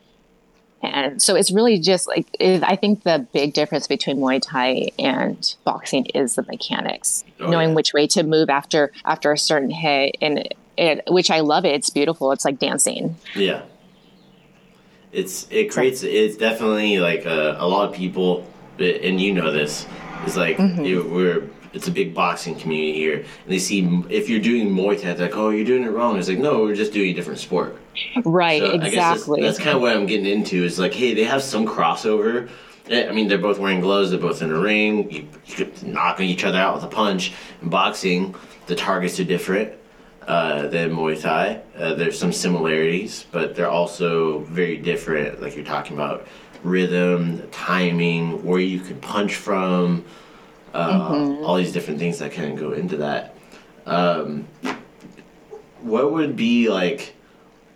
And 0.81 1.21
so 1.21 1.35
it's 1.35 1.51
really 1.51 1.81
just 1.81 2.07
like, 2.07 2.29
it, 2.39 2.63
I 2.63 2.77
think 2.77 3.03
the 3.03 3.27
big 3.33 3.53
difference 3.53 3.89
between 3.89 4.19
Muay 4.19 4.41
Thai 4.41 4.93
and 4.99 5.57
boxing 5.65 6.07
is 6.07 6.37
the 6.37 6.43
mechanics, 6.45 7.25
oh, 7.41 7.51
knowing 7.51 7.71
yeah. 7.71 7.75
which 7.75 7.93
way 7.93 8.07
to 8.09 8.23
move 8.23 8.49
after, 8.49 8.93
after 9.05 9.33
a 9.33 9.39
certain 9.39 9.71
hit. 9.71 10.17
And 10.21 10.49
it, 10.79 11.03
which 11.09 11.31
I 11.31 11.41
love 11.41 11.65
it. 11.65 11.75
It's 11.75 11.91
beautiful. 11.91 12.33
It's 12.33 12.45
like 12.45 12.59
dancing. 12.59 13.17
Yeah. 13.35 13.63
It's, 15.13 15.47
it 15.51 15.71
creates, 15.71 16.03
it's 16.03 16.37
definitely 16.37 16.99
like 16.99 17.25
a, 17.25 17.57
a 17.59 17.67
lot 17.67 17.89
of 17.89 17.95
people, 17.95 18.47
and 18.79 19.21
you 19.21 19.33
know 19.33 19.51
this, 19.51 19.87
it's 20.25 20.37
like, 20.37 20.59
mm-hmm. 20.59 20.85
you, 20.85 21.03
we're, 21.03 21.49
it's 21.73 21.89
a 21.89 21.91
big 21.91 22.15
boxing 22.15 22.55
community 22.55 22.95
here, 22.95 23.17
and 23.17 23.27
they 23.47 23.59
see 23.59 24.03
if 24.09 24.29
you're 24.29 24.41
doing 24.41 24.69
Muay 24.69 25.01
Thai, 25.01 25.13
like, 25.15 25.37
oh, 25.37 25.51
you're 25.51 25.65
doing 25.65 25.85
it 25.85 25.91
wrong. 25.91 26.19
It's 26.19 26.29
like, 26.29 26.39
no, 26.39 26.61
we're 26.61 26.75
just 26.75 26.93
doing 26.93 27.11
a 27.11 27.15
different 27.15 27.39
sport. 27.39 27.77
Right, 28.25 28.61
so 28.61 28.71
exactly. 28.73 29.43
that's, 29.43 29.57
that's 29.57 29.65
kind 29.65 29.77
of 29.77 29.83
what 29.83 29.97
I'm 29.97 30.07
getting 30.07 30.27
into. 30.27 30.65
Is 30.65 30.79
like, 30.79 30.95
hey, 30.95 31.15
they 31.15 31.25
have 31.25 31.43
some 31.43 31.67
crossover. 31.67 32.49
Eh, 32.89 33.09
I 33.09 33.13
mean, 33.13 33.29
they're 33.29 33.39
both 33.39 33.59
wearing 33.59 33.81
gloves. 33.81 34.11
They're 34.11 34.21
both 34.21 34.41
in 34.41 34.51
a 34.51 34.59
ring. 34.59 35.11
You, 35.11 35.29
you 35.47 35.55
could 35.55 35.83
knock 35.83 36.21
each 36.21 36.45
other 36.45 36.59
out 36.59 36.75
with 36.75 36.85
a 36.85 36.89
punch. 36.89 37.33
In 37.61 37.69
boxing, 37.69 38.35
the 38.67 38.75
targets 38.75 39.21
are 39.21 39.25
different 39.25 39.73
uh, 40.29 40.69
than 40.69 40.91
Muay 40.91 41.21
Thai. 41.21 41.63
Uh, 41.75 41.95
there's 41.95 42.19
some 42.19 42.33
similarities, 42.33 43.25
but 43.33 43.57
they're 43.57 43.71
also 43.71 44.41
very 44.41 44.77
different. 44.77 45.41
Like 45.41 45.57
you're 45.57 45.65
talking 45.65 45.97
about 45.97 46.27
rhythm, 46.63 47.49
timing, 47.51 48.45
where 48.45 48.61
you 48.61 48.79
can 48.79 49.01
punch 49.01 49.37
from, 49.37 50.05
uh, 50.75 51.11
mm-hmm. 51.11 51.45
all 51.45 51.57
these 51.57 51.73
different 51.73 51.99
things 51.99 52.19
that 52.19 52.33
kind 52.33 52.53
of 52.53 52.59
go 52.59 52.73
into 52.73 52.99
that. 52.99 53.35
Um, 53.87 54.47
what 55.81 56.13
would 56.13 56.37
be 56.37 56.69
like? 56.69 57.15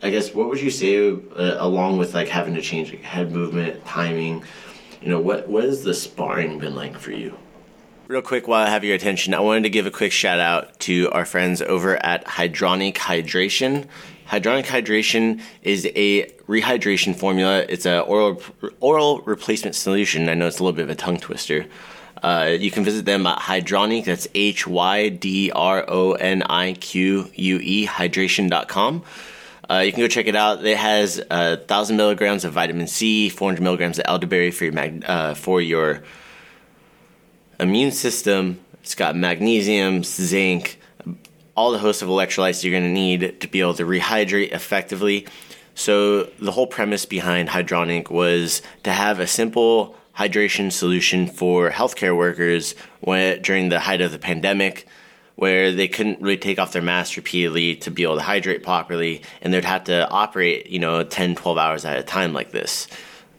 I 0.02 0.10
guess 0.10 0.34
what 0.34 0.48
would 0.48 0.60
you 0.60 0.70
say 0.70 1.10
uh, 1.10 1.56
along 1.58 1.96
with 1.96 2.12
like 2.12 2.28
having 2.28 2.54
to 2.54 2.60
change 2.60 2.90
like, 2.90 3.02
head 3.02 3.32
movement, 3.32 3.82
timing? 3.86 4.44
You 5.00 5.08
know, 5.08 5.20
what 5.20 5.48
what 5.48 5.64
has 5.64 5.84
the 5.84 5.94
sparring 5.94 6.58
been 6.58 6.74
like 6.74 6.98
for 6.98 7.12
you? 7.12 7.34
Real 8.12 8.20
quick, 8.20 8.46
while 8.46 8.66
I 8.66 8.68
have 8.68 8.84
your 8.84 8.94
attention, 8.94 9.32
I 9.32 9.40
wanted 9.40 9.62
to 9.62 9.70
give 9.70 9.86
a 9.86 9.90
quick 9.90 10.12
shout 10.12 10.38
out 10.38 10.78
to 10.80 11.10
our 11.12 11.24
friends 11.24 11.62
over 11.62 11.96
at 12.04 12.26
Hydronique 12.26 12.96
Hydration. 12.96 13.86
Hydronique 14.28 14.66
Hydration 14.66 15.40
is 15.62 15.86
a 15.96 16.26
rehydration 16.46 17.16
formula. 17.16 17.64
It's 17.66 17.86
an 17.86 18.00
oral 18.00 18.42
oral 18.80 19.20
replacement 19.20 19.76
solution. 19.76 20.28
I 20.28 20.34
know 20.34 20.46
it's 20.46 20.58
a 20.58 20.62
little 20.62 20.76
bit 20.76 20.82
of 20.82 20.90
a 20.90 20.94
tongue 20.94 21.20
twister. 21.20 21.64
Uh, 22.22 22.54
you 22.60 22.70
can 22.70 22.84
visit 22.84 23.06
them 23.06 23.26
at 23.26 23.38
Hydronique. 23.38 24.04
That's 24.04 24.28
H 24.34 24.66
Y 24.66 25.08
D 25.08 25.50
R 25.50 25.82
O 25.88 26.12
N 26.12 26.42
I 26.42 26.74
Q 26.74 27.30
U 27.34 27.58
E 27.62 27.86
hydration.com. 27.86 29.04
Uh, 29.70 29.78
you 29.78 29.90
can 29.90 30.00
go 30.00 30.08
check 30.08 30.26
it 30.26 30.36
out. 30.36 30.62
It 30.62 30.76
has 30.76 31.24
uh, 31.30 31.56
thousand 31.66 31.96
milligrams 31.96 32.44
of 32.44 32.52
vitamin 32.52 32.88
C, 32.88 33.30
400 33.30 33.62
milligrams 33.62 33.98
of 33.98 34.04
elderberry 34.06 34.50
for 34.50 34.64
your 34.64 34.74
mag- 34.74 35.02
uh, 35.08 35.32
for 35.32 35.62
your 35.62 36.02
immune 37.62 37.92
system. 37.92 38.60
It's 38.82 38.94
got 38.94 39.16
magnesium, 39.16 40.04
zinc, 40.04 40.78
all 41.54 41.72
the 41.72 41.78
host 41.78 42.02
of 42.02 42.08
electrolytes 42.08 42.64
you're 42.64 42.72
going 42.72 42.82
to 42.82 43.00
need 43.00 43.40
to 43.40 43.48
be 43.48 43.60
able 43.60 43.74
to 43.74 43.84
rehydrate 43.84 44.52
effectively. 44.52 45.26
So 45.74 46.24
the 46.38 46.52
whole 46.52 46.66
premise 46.66 47.06
behind 47.06 47.48
Hydronique 47.48 48.10
was 48.10 48.62
to 48.82 48.92
have 48.92 49.20
a 49.20 49.26
simple 49.26 49.96
hydration 50.16 50.70
solution 50.70 51.26
for 51.26 51.70
healthcare 51.70 52.16
workers 52.16 52.74
when, 53.00 53.40
during 53.42 53.68
the 53.68 53.80
height 53.80 54.00
of 54.00 54.12
the 54.12 54.18
pandemic 54.18 54.86
where 55.36 55.72
they 55.72 55.88
couldn't 55.88 56.20
really 56.20 56.36
take 56.36 56.58
off 56.58 56.72
their 56.72 56.82
masks 56.82 57.16
repeatedly 57.16 57.76
to 57.76 57.90
be 57.90 58.02
able 58.02 58.16
to 58.16 58.22
hydrate 58.22 58.62
properly 58.62 59.22
and 59.40 59.52
they'd 59.52 59.64
have 59.64 59.84
to 59.84 60.06
operate 60.10 60.66
you 60.66 60.78
know 60.78 61.02
10 61.02 61.34
12 61.36 61.56
hours 61.56 61.84
at 61.86 61.98
a 61.98 62.02
time 62.02 62.34
like 62.34 62.50
this 62.50 62.86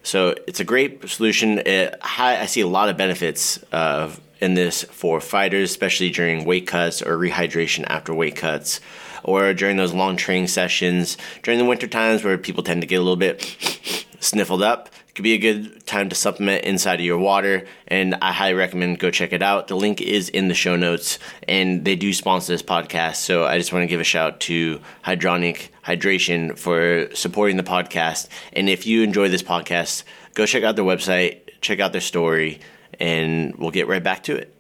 so 0.03 0.36
it's 0.48 0.60
a 0.60 0.65
great 0.65 1.07
solution. 1.10 1.60
It, 1.60 1.95
i 2.01 2.45
see 2.45 2.62
a 2.62 2.67
lot 2.67 2.89
of 2.89 2.98
benefits 2.98 3.63
uh, 3.72 4.12
in 4.39 4.53
this 4.53 4.83
for 4.83 5.22
fighters 5.22 5.72
especially 5.72 6.10
during 6.10 6.45
weight 6.45 6.67
cuts 6.67 7.01
or 7.01 7.17
rehydration 7.17 7.86
after 7.88 8.13
weight 8.13 8.36
cuts 8.36 8.81
or 9.24 9.53
during 9.53 9.77
those 9.77 9.93
long 9.93 10.17
training 10.17 10.48
sessions. 10.48 11.17
During 11.41 11.57
the 11.57 11.65
winter 11.65 11.88
times 11.88 12.24
where 12.24 12.38
people 12.38 12.63
tend 12.63 12.81
to 12.81 12.88
get 12.88 12.98
a 12.98 13.01
little 13.01 13.15
bit 13.15 14.02
sniffled 14.24 14.62
up. 14.62 14.89
It 15.08 15.15
could 15.15 15.24
be 15.24 15.34
a 15.34 15.38
good 15.38 15.86
time 15.86 16.10
to 16.10 16.15
supplement 16.15 16.63
inside 16.63 17.00
of 17.00 17.06
your 17.06 17.20
water 17.20 17.68
and 17.88 18.15
i 18.15 18.32
highly 18.32 18.56
recommend 18.56 19.00
go 19.00 19.12
check 19.12 19.34
it 19.34 19.44
out. 19.44 19.68
The 19.68 19.75
link 19.75 20.01
is 20.01 20.30
in 20.30 20.48
the 20.48 20.53
show 20.53 20.75
notes 20.75 21.20
and 21.48 21.86
they 21.86 21.96
do 21.96 22.13
sponsor 22.13 22.53
this 22.53 22.63
podcast 22.63 23.18
so 23.18 23.46
i 23.46 23.58
just 23.58 23.72
want 23.72 23.84
to 23.84 23.88
give 23.88 24.00
a 24.00 24.06
shout 24.06 24.39
to 24.42 24.80
Hydronique 25.06 25.70
hydration 25.86 26.58
for 26.58 27.13
supporting 27.13 27.58
the 27.58 27.63
podcast. 27.63 28.27
And 28.53 28.70
if 28.70 28.88
you 28.88 29.03
enjoy 29.03 29.30
this 29.30 29.44
podcast 29.44 30.03
go 30.34 30.46
check 30.46 30.63
out 30.63 30.75
their 30.75 30.86
website 30.86 31.42
check 31.62 31.80
out 31.80 31.92
their 31.92 32.01
story 32.01 32.60
and 33.00 33.56
we'll 33.56 33.72
get 33.72 33.88
right 33.88 34.03
back 34.03 34.24
to 34.24 34.36
it. 34.36 34.53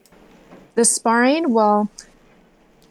The 0.75 0.85
sparring 0.85 1.53
well 1.53 1.89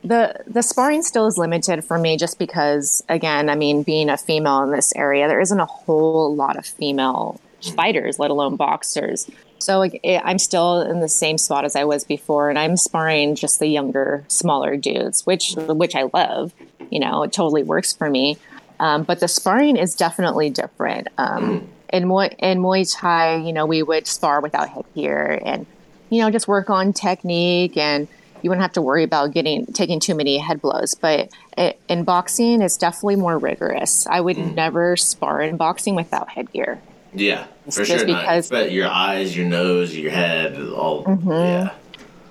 the 0.05 0.35
the 0.47 0.63
sparring 0.63 1.03
still 1.03 1.27
is 1.27 1.39
limited 1.39 1.85
for 1.85 1.99
me 1.99 2.17
just 2.17 2.39
because 2.39 3.05
again 3.09 3.49
i 3.49 3.55
mean 3.55 3.83
being 3.83 4.11
a 4.11 4.17
female 4.17 4.63
in 4.63 4.71
this 4.71 4.93
area 4.97 5.29
there 5.29 5.41
isn't 5.41 5.61
a 5.61 5.67
whole 5.67 6.35
lot 6.35 6.57
of 6.57 6.67
female 6.67 7.41
fighters 7.77 8.19
let 8.19 8.31
alone 8.31 8.57
boxers. 8.57 9.31
So 9.59 9.89
i'm 10.05 10.41
still 10.41 10.81
in 10.81 10.99
the 10.99 11.09
same 11.09 11.39
spot 11.39 11.65
as 11.65 11.77
i 11.77 11.85
was 11.85 12.03
before 12.03 12.51
and 12.51 12.59
i'm 12.59 12.77
sparring 12.77 13.37
just 13.37 13.61
the 13.61 13.69
younger 13.69 14.25
smaller 14.27 14.77
dudes 14.77 15.25
which 15.25 15.55
which 15.57 15.95
i 15.95 16.09
love 16.13 16.53
you 16.91 16.99
know 16.99 17.23
it 17.23 17.33
totally 17.33 17.63
works 17.63 17.93
for 17.93 18.11
me. 18.11 18.39
Um, 18.81 19.05
but 19.05 19.21
the 19.21 19.29
sparring 19.29 19.77
is 19.77 19.95
definitely 19.95 20.51
different. 20.51 21.07
Um, 21.17 21.69
in, 21.93 22.05
Muay, 22.05 22.35
in 22.41 22.59
Muay 22.59 22.93
Thai 22.93 23.37
you 23.37 23.53
know 23.53 23.67
we 23.67 23.83
would 23.83 24.09
spar 24.09 24.41
without 24.41 24.69
headgear 24.69 25.41
and 25.45 25.65
you 26.11 26.21
know 26.21 26.31
just 26.31 26.49
work 26.49 26.69
on 26.69 26.93
technique 26.93 27.77
and 27.77 28.09
you 28.43 28.51
wouldn't 28.51 28.63
have 28.63 28.73
to 28.73 28.83
worry 28.83 29.05
about 29.05 29.33
getting 29.33 29.67
taking 29.67 30.01
too 30.01 30.15
many 30.15 30.39
head 30.39 30.61
blows. 30.61 30.95
But 30.95 31.31
it, 31.57 31.81
in 31.89 32.05
boxing, 32.05 32.63
it's 32.63 32.77
definitely 32.77 33.17
more 33.17 33.39
rigorous. 33.39 34.07
I 34.07 34.21
would 34.21 34.37
mm. 34.37 34.55
never 34.55 34.97
spar 34.97 35.41
in 35.43 35.57
boxing 35.57 35.95
without 35.95 36.29
headgear. 36.29 36.81
Yeah, 37.15 37.47
for 37.71 37.85
sure. 37.85 38.05
Because 38.05 38.51
not, 38.51 38.59
but 38.59 38.73
your 38.73 38.89
eyes, 38.89 39.37
your 39.37 39.47
nose, 39.47 39.95
your 39.95 40.11
head, 40.11 40.59
all 40.59 41.05
mm-hmm. 41.05 41.31
yeah. 41.31 41.75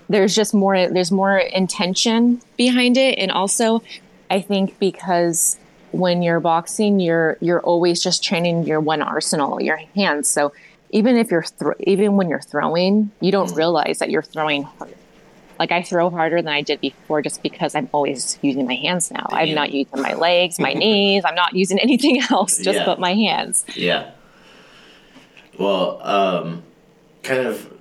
There's 0.09 0.35
just 0.35 0.53
more. 0.53 0.89
There's 0.89 1.11
more 1.11 1.37
intention 1.37 2.41
behind 2.57 2.97
it, 2.97 3.17
and 3.17 3.31
also, 3.31 3.81
I 4.29 4.41
think 4.41 4.77
because 4.79 5.57
when 5.91 6.21
you're 6.21 6.39
boxing, 6.39 6.99
you're 6.99 7.37
you're 7.39 7.61
always 7.61 8.01
just 8.03 8.23
training 8.23 8.65
your 8.65 8.79
one 8.79 9.01
arsenal, 9.01 9.61
your 9.61 9.77
hands. 9.95 10.27
So 10.27 10.51
even 10.89 11.15
if 11.15 11.31
you're 11.31 11.43
th- 11.43 11.75
even 11.79 12.17
when 12.17 12.27
you're 12.29 12.41
throwing, 12.41 13.11
you 13.21 13.31
don't 13.31 13.51
mm. 13.51 13.55
realize 13.55 13.99
that 13.99 14.09
you're 14.09 14.21
throwing 14.23 14.63
hard 14.63 14.95
like 15.61 15.71
I 15.71 15.83
throw 15.83 16.09
harder 16.09 16.37
than 16.37 16.51
I 16.51 16.63
did 16.63 16.81
before 16.81 17.21
just 17.21 17.43
because 17.43 17.75
I'm 17.75 17.87
always 17.93 18.39
using 18.41 18.65
my 18.65 18.73
hands 18.73 19.11
now. 19.11 19.27
I'm 19.29 19.53
not 19.53 19.71
using 19.71 20.01
my 20.01 20.15
legs, 20.15 20.57
my 20.57 20.73
knees. 20.83 21.23
I'm 21.23 21.35
not 21.35 21.53
using 21.55 21.77
anything 21.77 22.19
else, 22.31 22.57
just 22.57 22.79
yeah. 22.79 22.85
but 22.85 22.99
my 22.99 23.13
hands. 23.13 23.63
Yeah. 23.75 24.09
Well, 25.59 26.01
um, 26.01 26.63
kind 27.21 27.45
of 27.45 27.71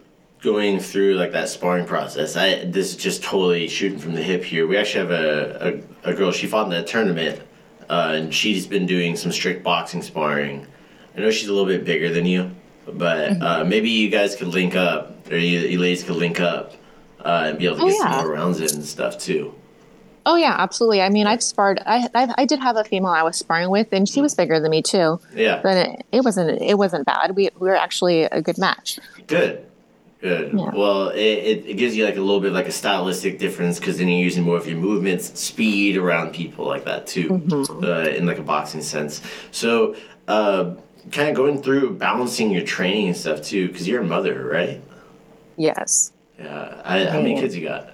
going 0.43 0.79
through 0.79 1.15
like 1.15 1.33
that 1.33 1.49
sparring 1.49 1.87
process. 1.87 2.37
I 2.37 2.67
this 2.67 2.91
is 2.91 2.97
just 2.97 3.23
totally 3.23 3.67
shooting 3.67 3.99
from 3.99 4.13
the 4.13 4.23
hip 4.23 4.45
here. 4.45 4.67
We 4.67 4.77
actually 4.77 5.07
have 5.07 5.11
a 5.13 5.83
a, 6.05 6.11
a 6.11 6.15
girl. 6.15 6.33
She 6.33 6.49
fought 6.49 6.65
in 6.65 6.71
that 6.73 6.87
tournament, 6.87 7.41
uh, 7.89 8.13
and 8.15 8.35
she's 8.35 8.67
been 8.67 8.85
doing 8.85 9.17
some 9.17 9.33
strict 9.33 9.65
boxing 9.65 10.03
sparring. 10.03 10.67
I 11.17 11.21
know 11.21 11.31
she's 11.31 11.49
a 11.49 11.55
little 11.55 11.67
bit 11.67 11.87
bigger 11.87 12.13
than 12.13 12.27
you, 12.27 12.51
but 12.85 13.31
mm-hmm. 13.31 13.43
uh, 13.43 13.65
maybe 13.65 13.89
you 13.89 14.11
guys 14.11 14.37
could 14.37 14.49
link 14.49 14.77
up, 14.77 15.31
or 15.31 15.39
you, 15.39 15.61
you 15.61 15.79
ladies 15.79 16.05
could 16.05 16.17
link 16.17 16.41
up 16.41 16.75
uh, 17.25 17.45
and 17.47 17.59
be 17.59 17.67
able 17.67 17.77
to 17.77 17.83
oh, 17.83 17.89
get 17.89 17.97
yeah. 17.97 18.11
some 18.11 18.25
more 18.25 18.35
rounds 18.35 18.61
in 18.61 18.77
and 18.77 18.85
stuff 18.85 19.19
too. 19.19 19.55
Oh 20.27 20.37
yeah, 20.37 20.55
absolutely. 20.59 21.01
I 21.01 21.09
mean, 21.09 21.27
I've 21.27 21.43
sparred. 21.43 21.81
I, 21.87 22.09
I, 22.15 22.35
I 22.39 22.45
did 22.45 22.61
have 22.61 22.77
a 22.77 22.85
female 22.85 23.11
I 23.11 23.23
was 23.23 23.37
sparring 23.37 23.71
with, 23.71 23.89
and 23.93 24.09
she 24.09 24.21
was 24.21 24.35
bigger 24.35 24.61
than 24.61 24.71
me 24.71 24.83
too. 24.83 25.19
Yeah, 25.35 25.61
but 25.63 25.77
it, 25.77 26.07
it 26.13 26.25
wasn't 26.25 26.61
it 26.61 26.77
wasn't 26.77 27.07
bad. 27.07 27.35
We 27.35 27.51
we 27.59 27.69
were 27.69 27.77
actually 27.77 28.25
a 28.25 28.43
good 28.43 28.59
match. 28.59 28.99
Good, 29.27 29.65
good. 30.21 30.53
Yeah. 30.53 30.71
Well, 30.75 31.09
it, 31.09 31.19
it, 31.19 31.67
it, 31.67 31.75
gives 31.75 31.97
you 31.97 32.05
like 32.05 32.17
a 32.17 32.21
little 32.21 32.41
bit 32.41 32.53
like 32.53 32.69
a 32.69 32.73
stylistic 32.73 33.39
difference 33.39 33.79
because 33.79 33.97
then 33.97 34.09
you're 34.09 34.23
using 34.23 34.45
more 34.45 34.59
of 34.59 34.67
your 34.67 34.77
movements, 34.77 35.41
speed 35.41 35.97
around 35.97 36.35
people 36.35 36.67
like 36.67 36.85
that 36.85 37.07
too, 37.07 37.29
mm-hmm. 37.31 37.85
uh, 37.85 38.03
in 38.03 38.27
like 38.27 38.39
a 38.39 38.43
boxing 38.43 38.83
sense. 38.83 39.23
So, 39.53 39.97
uh, 40.29 40.75
kind 41.13 41.31
of 41.31 41.35
going 41.35 41.63
through 41.63 41.95
balancing 41.95 42.51
your 42.51 42.65
training 42.65 43.09
and 43.09 43.17
stuff 43.17 43.43
too, 43.43 43.69
because 43.69 43.89
you're 43.89 44.03
a 44.03 44.07
mother, 44.07 44.45
right? 44.45 44.83
Yes. 45.57 46.13
Yeah. 46.41 46.83
I, 46.85 47.05
how 47.05 47.21
many 47.21 47.39
kids 47.39 47.57
you 47.57 47.67
got? 47.67 47.91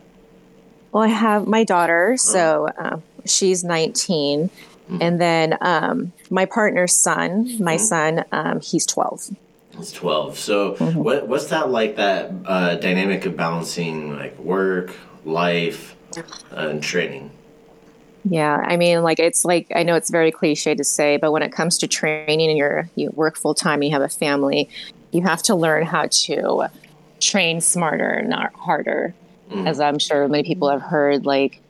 Well, 0.93 1.03
I 1.03 1.09
have 1.09 1.47
my 1.47 1.65
daughter, 1.65 2.17
so 2.17 2.69
uh, 2.79 2.99
she's 3.27 3.65
19. 3.65 4.49
Mm-hmm. 4.49 5.03
And 5.03 5.21
then 5.21 5.59
um, 5.61 6.13
my 6.31 6.47
partner's 6.47 6.95
son, 6.97 7.63
my 7.63 7.75
mm-hmm. 7.75 7.85
son, 7.85 8.25
um, 8.33 8.61
he's 8.61 8.87
12. 8.87 9.37
He's 9.77 9.93
12. 9.93 10.39
So, 10.39 10.75
mm-hmm. 10.75 10.99
what, 10.99 11.27
what's 11.27 11.47
that 11.47 11.71
like, 11.71 11.97
that 11.97 12.31
uh, 12.45 12.77
dynamic 12.77 13.27
of 13.27 13.37
balancing 13.37 14.17
like 14.17 14.39
work, 14.39 14.95
life, 15.25 15.97
uh, 16.17 16.23
and 16.53 16.83
training? 16.83 17.33
Yeah, 18.29 18.57
I 18.57 18.77
mean, 18.77 19.03
like 19.03 19.19
it's 19.19 19.45
like 19.45 19.71
I 19.75 19.83
know 19.83 19.95
it's 19.95 20.11
very 20.11 20.33
cliche 20.33 20.75
to 20.75 20.83
say, 20.83 21.17
but 21.17 21.31
when 21.31 21.43
it 21.43 21.53
comes 21.53 21.79
to 21.79 21.87
training 21.87 22.49
and 22.49 22.59
you're 22.59 22.91
you 22.97 23.11
work 23.11 23.37
full 23.37 23.55
time, 23.55 23.83
you 23.83 23.93
have 23.93 24.03
a 24.03 24.09
family, 24.09 24.69
you 25.13 25.23
have 25.23 25.43
to 25.45 25.55
learn 25.55 25.85
how 25.85 26.09
to 26.11 26.67
train 27.21 27.61
smarter, 27.61 28.23
not 28.23 28.55
harder. 28.55 29.15
Mm. 29.51 29.67
As 29.69 29.81
I'm 29.81 29.99
sure 29.99 30.27
many 30.29 30.43
people 30.43 30.71
have 30.71 30.83
heard, 30.83 31.25
like, 31.25 31.61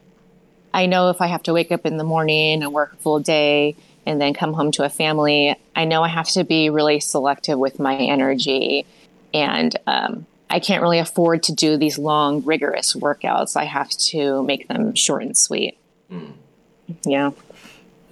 I 0.73 0.87
know 0.87 1.11
if 1.11 1.21
I 1.21 1.27
have 1.27 1.43
to 1.45 1.53
wake 1.53 1.73
up 1.73 1.87
in 1.87 1.97
the 1.97 2.05
morning 2.05 2.63
and 2.63 2.73
work 2.73 2.93
a 2.93 2.97
full 2.97 3.21
day 3.21 3.77
and 4.05 4.21
then 4.21 4.35
come 4.35 4.53
home 4.53 4.71
to 4.73 4.85
a 4.85 4.89
family, 4.89 5.57
I 5.75 5.85
know 5.85 6.03
I 6.03 6.09
have 6.09 6.29
to 6.31 6.45
be 6.45 6.71
really 6.71 7.01
selective 7.01 7.59
with 7.59 7.79
my 7.79 7.97
energy. 7.97 8.87
And 9.35 9.75
um, 9.87 10.27
I 10.49 10.61
can't 10.61 10.83
really 10.83 10.99
afford 10.99 11.43
to 11.45 11.55
do 11.55 11.77
these 11.77 11.99
long, 11.99 12.45
rigorous 12.45 12.95
workouts. 12.95 13.57
I 13.57 13.65
have 13.65 13.91
to 13.91 14.43
make 14.45 14.69
them 14.69 14.95
short 14.95 15.23
and 15.23 15.37
sweet. 15.37 15.77
Mm. 16.11 16.33
Yeah. 17.05 17.33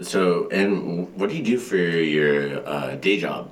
So, 0.01 0.49
and 0.49 1.15
what 1.17 1.31
do 1.31 1.37
you 1.37 1.45
do 1.45 1.59
for 1.59 1.77
your 1.77 2.67
uh, 2.67 2.97
day 2.97 3.21
job? 3.21 3.51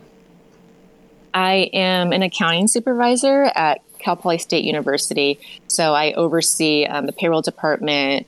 I 1.35 1.71
am 1.73 2.13
an 2.13 2.23
accounting 2.23 2.69
supervisor 2.69 3.45
at 3.55 3.81
Cal 3.99 4.17
Poly 4.17 4.39
State 4.39 4.65
University. 4.65 5.39
So 5.69 5.95
I 5.95 6.13
oversee 6.13 6.85
um, 6.85 7.07
the 7.07 7.13
payroll 7.13 7.43
department, 7.43 8.27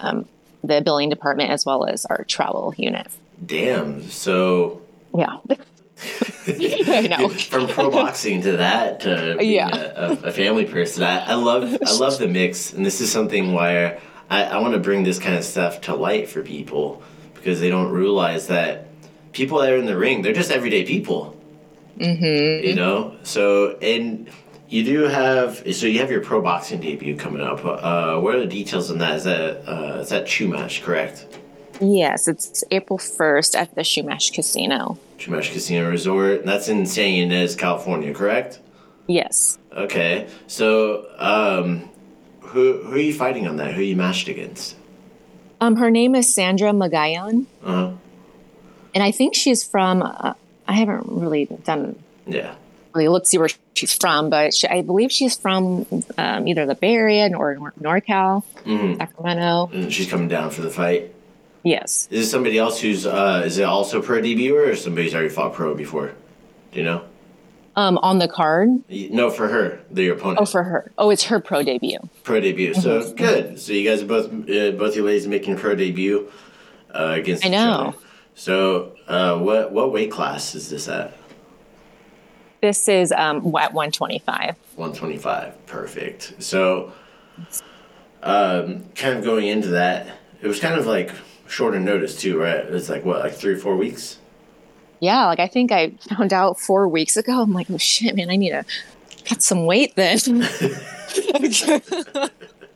um, 0.00 0.26
the 0.62 0.80
billing 0.80 1.10
department, 1.10 1.50
as 1.50 1.66
well 1.66 1.84
as 1.84 2.04
our 2.06 2.24
travel 2.24 2.74
unit. 2.76 3.08
Damn. 3.44 4.08
So. 4.08 4.82
Yeah. 5.14 5.38
I 6.48 7.08
know. 7.08 7.28
From 7.28 7.68
pro 7.68 7.90
boxing 7.90 8.42
to 8.42 8.58
that 8.58 9.00
to 9.00 9.38
yeah. 9.40 9.68
a, 9.74 10.12
a, 10.24 10.32
family 10.32 10.66
person, 10.66 11.02
I, 11.02 11.30
I, 11.30 11.34
love 11.34 11.76
I 11.84 11.92
love 11.92 12.18
the 12.18 12.28
mix, 12.28 12.72
and 12.72 12.84
this 12.84 13.00
is 13.00 13.10
something 13.10 13.54
where 13.54 13.98
I, 14.28 14.44
I 14.44 14.58
want 14.58 14.74
to 14.74 14.80
bring 14.80 15.04
this 15.04 15.18
kind 15.18 15.36
of 15.36 15.44
stuff 15.44 15.80
to 15.82 15.94
light 15.94 16.28
for 16.28 16.42
people 16.42 17.02
because 17.34 17.60
they 17.60 17.70
don't 17.70 17.90
realize 17.90 18.48
that 18.48 18.88
people 19.32 19.58
that 19.58 19.70
are 19.70 19.76
in 19.76 19.86
the 19.86 19.96
ring, 19.96 20.22
they're 20.22 20.32
just 20.32 20.50
everyday 20.50 20.84
people. 20.84 21.35
Mm-hmm. 21.98 22.66
You 22.66 22.74
know, 22.74 23.16
so 23.22 23.76
and 23.82 24.28
you 24.68 24.84
do 24.84 25.02
have 25.04 25.62
so 25.74 25.86
you 25.86 26.00
have 26.00 26.10
your 26.10 26.20
pro 26.20 26.42
boxing 26.42 26.80
debut 26.80 27.16
coming 27.16 27.40
up. 27.40 27.64
Uh, 27.64 28.20
what 28.20 28.34
are 28.34 28.40
the 28.40 28.46
details 28.46 28.90
on 28.90 28.98
that? 28.98 29.16
Is 29.16 29.24
that 29.24 29.68
uh, 29.68 29.98
is 30.00 30.08
that 30.10 30.24
Chumash 30.24 30.82
correct? 30.82 31.26
Yes, 31.80 32.26
it's 32.26 32.64
April 32.70 32.98
first 32.98 33.54
at 33.54 33.74
the 33.74 33.82
Chumash 33.82 34.32
Casino. 34.32 34.98
Chumash 35.18 35.52
Casino 35.52 35.88
Resort. 35.90 36.40
And 36.40 36.48
that's 36.48 36.68
in 36.68 36.86
San 36.86 37.30
Ynez, 37.30 37.54
California, 37.56 38.14
correct? 38.14 38.60
Yes. 39.06 39.58
Okay, 39.72 40.26
so 40.46 41.06
um, 41.18 41.88
who 42.40 42.82
who 42.82 42.92
are 42.92 42.98
you 42.98 43.14
fighting 43.14 43.46
on 43.46 43.56
that? 43.56 43.74
Who 43.74 43.80
are 43.80 43.84
you 43.84 43.96
matched 43.96 44.28
against? 44.28 44.76
Um, 45.60 45.76
her 45.76 45.90
name 45.90 46.14
is 46.14 46.34
Sandra 46.34 46.70
Magayan. 46.72 47.46
Uh 47.62 47.72
huh. 47.72 47.92
and 48.94 49.02
I 49.04 49.10
think 49.10 49.34
she's 49.34 49.62
from. 49.62 50.02
Uh, 50.02 50.34
I 50.68 50.72
haven't 50.74 51.04
really 51.08 51.46
done 51.64 51.96
Yeah. 52.26 52.54
really 52.94 53.08
looked 53.08 53.26
see 53.28 53.38
where 53.38 53.48
she's 53.74 53.92
from, 53.94 54.30
but 54.30 54.54
she, 54.54 54.66
I 54.68 54.82
believe 54.82 55.12
she's 55.12 55.36
from 55.36 55.86
um, 56.18 56.48
either 56.48 56.66
the 56.66 56.74
Bay 56.74 56.94
Area 56.94 57.30
or 57.36 57.54
Nor- 57.56 57.72
NorCal, 58.00 58.42
Mhm. 58.64 58.96
Sacramento. 58.96 59.70
And 59.72 59.92
she's 59.92 60.08
coming 60.08 60.28
down 60.28 60.50
for 60.50 60.62
the 60.62 60.70
fight. 60.70 61.12
Yes. 61.62 62.08
Is 62.10 62.20
this 62.22 62.30
somebody 62.30 62.58
else 62.58 62.80
who's 62.80 63.06
uh 63.06 63.42
is 63.44 63.58
it 63.58 63.64
also 63.64 64.00
pro 64.00 64.20
debuter 64.20 64.68
or 64.68 64.76
somebody's 64.76 65.14
already 65.14 65.28
fought 65.30 65.52
pro 65.52 65.74
before? 65.74 66.12
Do 66.72 66.78
you 66.78 66.84
know? 66.84 67.02
Um, 67.74 67.98
on 67.98 68.18
the 68.20 68.28
card. 68.28 68.68
No, 68.88 69.28
for 69.30 69.48
her, 69.48 69.80
the 69.90 70.08
opponent. 70.08 70.38
Oh, 70.40 70.46
for 70.46 70.62
her. 70.62 70.92
Oh, 70.96 71.10
it's 71.10 71.24
her 71.24 71.40
pro 71.40 71.62
debut. 71.62 71.98
pro 72.22 72.40
debut. 72.40 72.72
So 72.72 73.00
Mm-hmm. 73.00 73.16
good. 73.16 73.58
So 73.60 73.72
you 73.74 73.86
guys 73.88 74.00
are 74.02 74.06
both 74.06 74.26
uh, 74.26 74.70
both 74.78 74.96
you 74.96 75.04
ladies 75.04 75.26
making 75.26 75.56
pro 75.58 75.74
debut 75.74 76.30
uh, 76.94 77.16
against 77.18 77.44
I 77.44 77.48
each 77.48 77.52
know. 77.52 77.72
other. 77.88 77.98
So 78.36 78.92
uh, 79.08 79.38
what 79.38 79.72
what 79.72 79.92
weight 79.92 80.10
class 80.10 80.54
is 80.54 80.68
this 80.68 80.88
at? 80.88 81.16
This 82.60 82.86
is 82.86 83.10
um, 83.10 83.38
at 83.38 83.72
125. 83.72 84.56
125. 84.76 85.66
Perfect. 85.66 86.34
So 86.38 86.92
um, 88.22 88.84
kind 88.94 89.18
of 89.18 89.24
going 89.24 89.48
into 89.48 89.68
that, 89.68 90.06
it 90.42 90.46
was 90.46 90.60
kind 90.60 90.78
of 90.78 90.86
like 90.86 91.12
shorter 91.48 91.80
notice 91.80 92.20
too, 92.20 92.38
right? 92.38 92.56
It's 92.56 92.90
like 92.90 93.06
what, 93.06 93.20
like 93.20 93.32
three 93.32 93.54
or 93.54 93.58
four 93.58 93.74
weeks? 93.74 94.18
Yeah, 95.00 95.26
like 95.26 95.40
I 95.40 95.46
think 95.46 95.72
I 95.72 95.92
found 96.08 96.34
out 96.34 96.60
four 96.60 96.88
weeks 96.88 97.16
ago. 97.16 97.40
I'm 97.40 97.54
like, 97.54 97.70
oh 97.70 97.78
shit, 97.78 98.14
man, 98.14 98.28
I 98.28 98.36
need 98.36 98.50
to 98.50 98.66
cut 99.24 99.42
some 99.42 99.64
weight 99.64 99.96
then. 99.96 100.18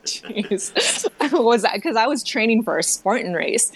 Jeez. 0.04 1.32
was 1.32 1.62
that 1.62 1.74
because 1.74 1.96
I 1.96 2.06
was 2.06 2.22
training 2.22 2.62
for 2.62 2.78
a 2.78 2.82
Spartan 2.82 3.34
race. 3.34 3.72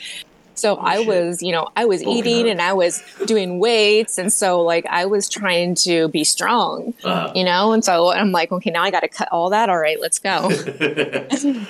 So 0.65 0.77
I 0.77 0.97
Oh, 0.97 0.99
shit. 1.01 1.07
was, 1.09 1.43
you 1.43 1.53
know, 1.53 1.69
I 1.77 1.85
was 1.85 2.03
eating 2.03 2.47
up. 2.47 2.53
and 2.53 2.63
I 2.63 2.73
was 2.73 3.03
doing 3.27 3.59
weights. 3.59 4.17
And 4.17 4.33
so, 4.33 4.63
like, 4.63 4.87
I 4.89 5.05
was 5.05 5.29
trying 5.29 5.75
to 5.87 6.09
be 6.09 6.25
strong, 6.25 6.95
Uh, 7.05 7.31
you 7.35 7.45
know? 7.45 7.73
And 7.73 7.85
so 7.85 8.11
I'm 8.11 8.33
like, 8.33 8.51
okay, 8.51 8.71
now 8.71 8.83
I 8.83 8.91
got 8.91 9.01
to 9.01 9.09
cut 9.09 9.29
all 9.31 9.51
that. 9.51 9.69
All 9.69 9.77
right, 9.79 10.01
let's 10.01 10.19
go. 10.19 10.49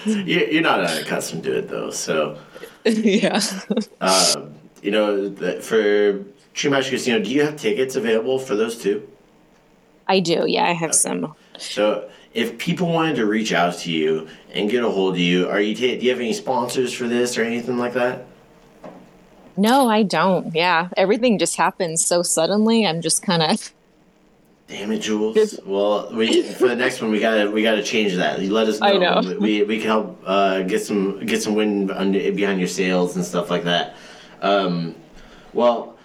you- 0.04 0.48
you're 0.52 0.62
not 0.62 0.80
accustomed 1.00 1.42
to 1.44 1.58
it 1.58 1.68
though, 1.68 1.90
so 1.90 2.38
yeah. 2.84 3.40
um, 4.00 4.54
you 4.82 4.90
know 4.90 5.34
for 5.60 6.24
Chumash 6.54 6.90
Casino, 6.90 7.18
do 7.18 7.30
you 7.30 7.42
have 7.42 7.56
tickets 7.56 7.96
available 7.96 8.38
for 8.38 8.54
those 8.54 8.76
two? 8.80 9.08
I 10.06 10.20
do. 10.20 10.44
Yeah, 10.46 10.66
I 10.66 10.72
have 10.72 10.94
some. 10.94 11.34
So 11.58 12.08
if 12.34 12.58
people 12.58 12.88
wanted 12.92 13.16
to 13.16 13.26
reach 13.26 13.52
out 13.52 13.74
to 13.78 13.90
you 13.90 14.28
and 14.52 14.70
get 14.70 14.84
a 14.84 14.90
hold 14.90 15.14
of 15.14 15.20
you, 15.20 15.48
are 15.48 15.60
you 15.60 15.74
ta- 15.74 15.98
do 15.98 16.04
you 16.06 16.10
have 16.10 16.20
any 16.20 16.32
sponsors 16.34 16.92
for 16.92 17.08
this 17.08 17.36
or 17.38 17.42
anything 17.42 17.78
like 17.78 17.94
that? 17.94 18.26
No, 19.56 19.88
I 19.88 20.02
don't. 20.02 20.54
Yeah. 20.54 20.88
Everything 20.96 21.38
just 21.38 21.56
happens 21.56 22.04
so 22.04 22.22
suddenly. 22.22 22.86
I'm 22.86 23.00
just 23.00 23.22
kind 23.22 23.42
of. 23.42 23.72
Damn 24.66 24.92
it, 24.92 25.00
Jules. 25.00 25.60
Well, 25.64 26.10
we 26.12 26.42
for 26.42 26.68
the 26.68 26.76
next 26.76 27.02
one 27.02 27.10
we 27.10 27.20
gotta 27.20 27.50
we 27.50 27.62
gotta 27.62 27.82
change 27.82 28.14
that. 28.16 28.40
You 28.40 28.50
let 28.50 28.66
us 28.66 28.80
know. 28.80 28.86
I 28.86 29.20
know. 29.20 29.36
We 29.38 29.62
we 29.62 29.76
can 29.78 29.86
help 29.86 30.22
uh, 30.24 30.62
get 30.62 30.82
some 30.82 31.24
get 31.26 31.42
some 31.42 31.54
wind 31.54 31.90
under, 31.90 32.32
behind 32.32 32.60
your 32.60 32.68
sails 32.68 33.14
and 33.14 33.24
stuff 33.24 33.50
like 33.50 33.64
that. 33.64 33.94
Um, 34.40 34.94
well, 35.52 35.98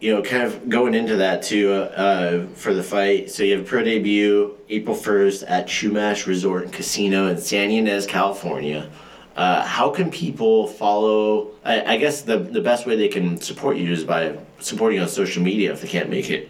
you 0.00 0.14
know, 0.14 0.22
kind 0.22 0.42
of 0.44 0.68
going 0.68 0.94
into 0.94 1.16
that 1.16 1.42
too 1.42 1.72
uh, 1.72 1.74
uh, 1.74 2.46
for 2.54 2.72
the 2.72 2.82
fight. 2.82 3.30
So 3.30 3.42
you 3.42 3.56
have 3.56 3.66
a 3.66 3.68
pro 3.68 3.84
debut 3.84 4.56
April 4.70 4.96
first 4.96 5.42
at 5.44 5.66
Chumash 5.66 6.26
Resort 6.26 6.64
and 6.64 6.72
Casino 6.72 7.28
in 7.28 7.36
San 7.38 7.70
Ynez, 7.70 8.06
California. 8.08 8.90
Uh, 9.36 9.62
how 9.64 9.90
can 9.90 10.10
people 10.10 10.68
follow? 10.68 11.50
I, 11.64 11.94
I 11.94 11.96
guess 11.96 12.22
the 12.22 12.38
the 12.38 12.60
best 12.60 12.86
way 12.86 12.96
they 12.96 13.08
can 13.08 13.40
support 13.40 13.76
you 13.76 13.90
is 13.92 14.04
by 14.04 14.38
supporting 14.60 15.00
on 15.00 15.08
social 15.08 15.42
media 15.42 15.72
if 15.72 15.80
they 15.80 15.88
can't 15.88 16.08
make 16.08 16.30
it. 16.30 16.48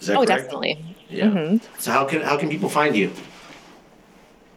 Is 0.00 0.06
that 0.06 0.16
Oh, 0.16 0.24
correct? 0.24 0.44
definitely. 0.44 0.96
Yeah. 1.10 1.58
So 1.78 1.92
how 1.92 2.04
can 2.06 2.22
how 2.22 2.36
can 2.38 2.48
people 2.48 2.68
find 2.68 2.96
you? 2.96 3.10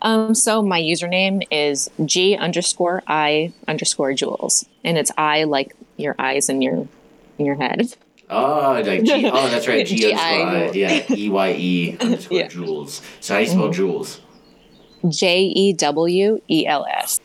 Um, 0.01 0.33
so 0.33 0.61
my 0.63 0.81
username 0.81 1.43
is 1.51 1.89
G 2.05 2.35
underscore 2.35 3.03
I 3.07 3.53
underscore 3.67 4.13
Jules, 4.13 4.65
and 4.83 4.97
it's 4.97 5.11
I 5.17 5.43
like 5.43 5.75
your 5.97 6.15
eyes 6.17 6.49
in 6.49 6.61
your 6.61 6.87
in 7.37 7.45
your 7.45 7.55
head. 7.55 7.93
Oh, 8.29 8.81
like 8.85 9.03
G, 9.03 9.29
oh, 9.29 9.49
that's 9.49 9.67
right. 9.67 9.85
G 9.91 9.97
G-I. 9.97 10.39
underscore 10.41 10.69
I, 10.69 10.71
yeah, 10.71 11.05
E 11.13 11.29
Y 11.29 11.51
E 11.57 11.97
underscore 12.01 12.37
Yeah. 12.37 12.47
Jules. 12.47 13.01
So 13.19 13.33
how 13.33 13.39
do 13.41 13.45
you 13.45 13.51
spell 13.51 13.69
Jules? 13.71 14.21
J 15.09 15.41
E 15.41 15.73
W 15.73 16.39
E 16.49 16.65
L 16.65 16.85
S. 16.89 17.19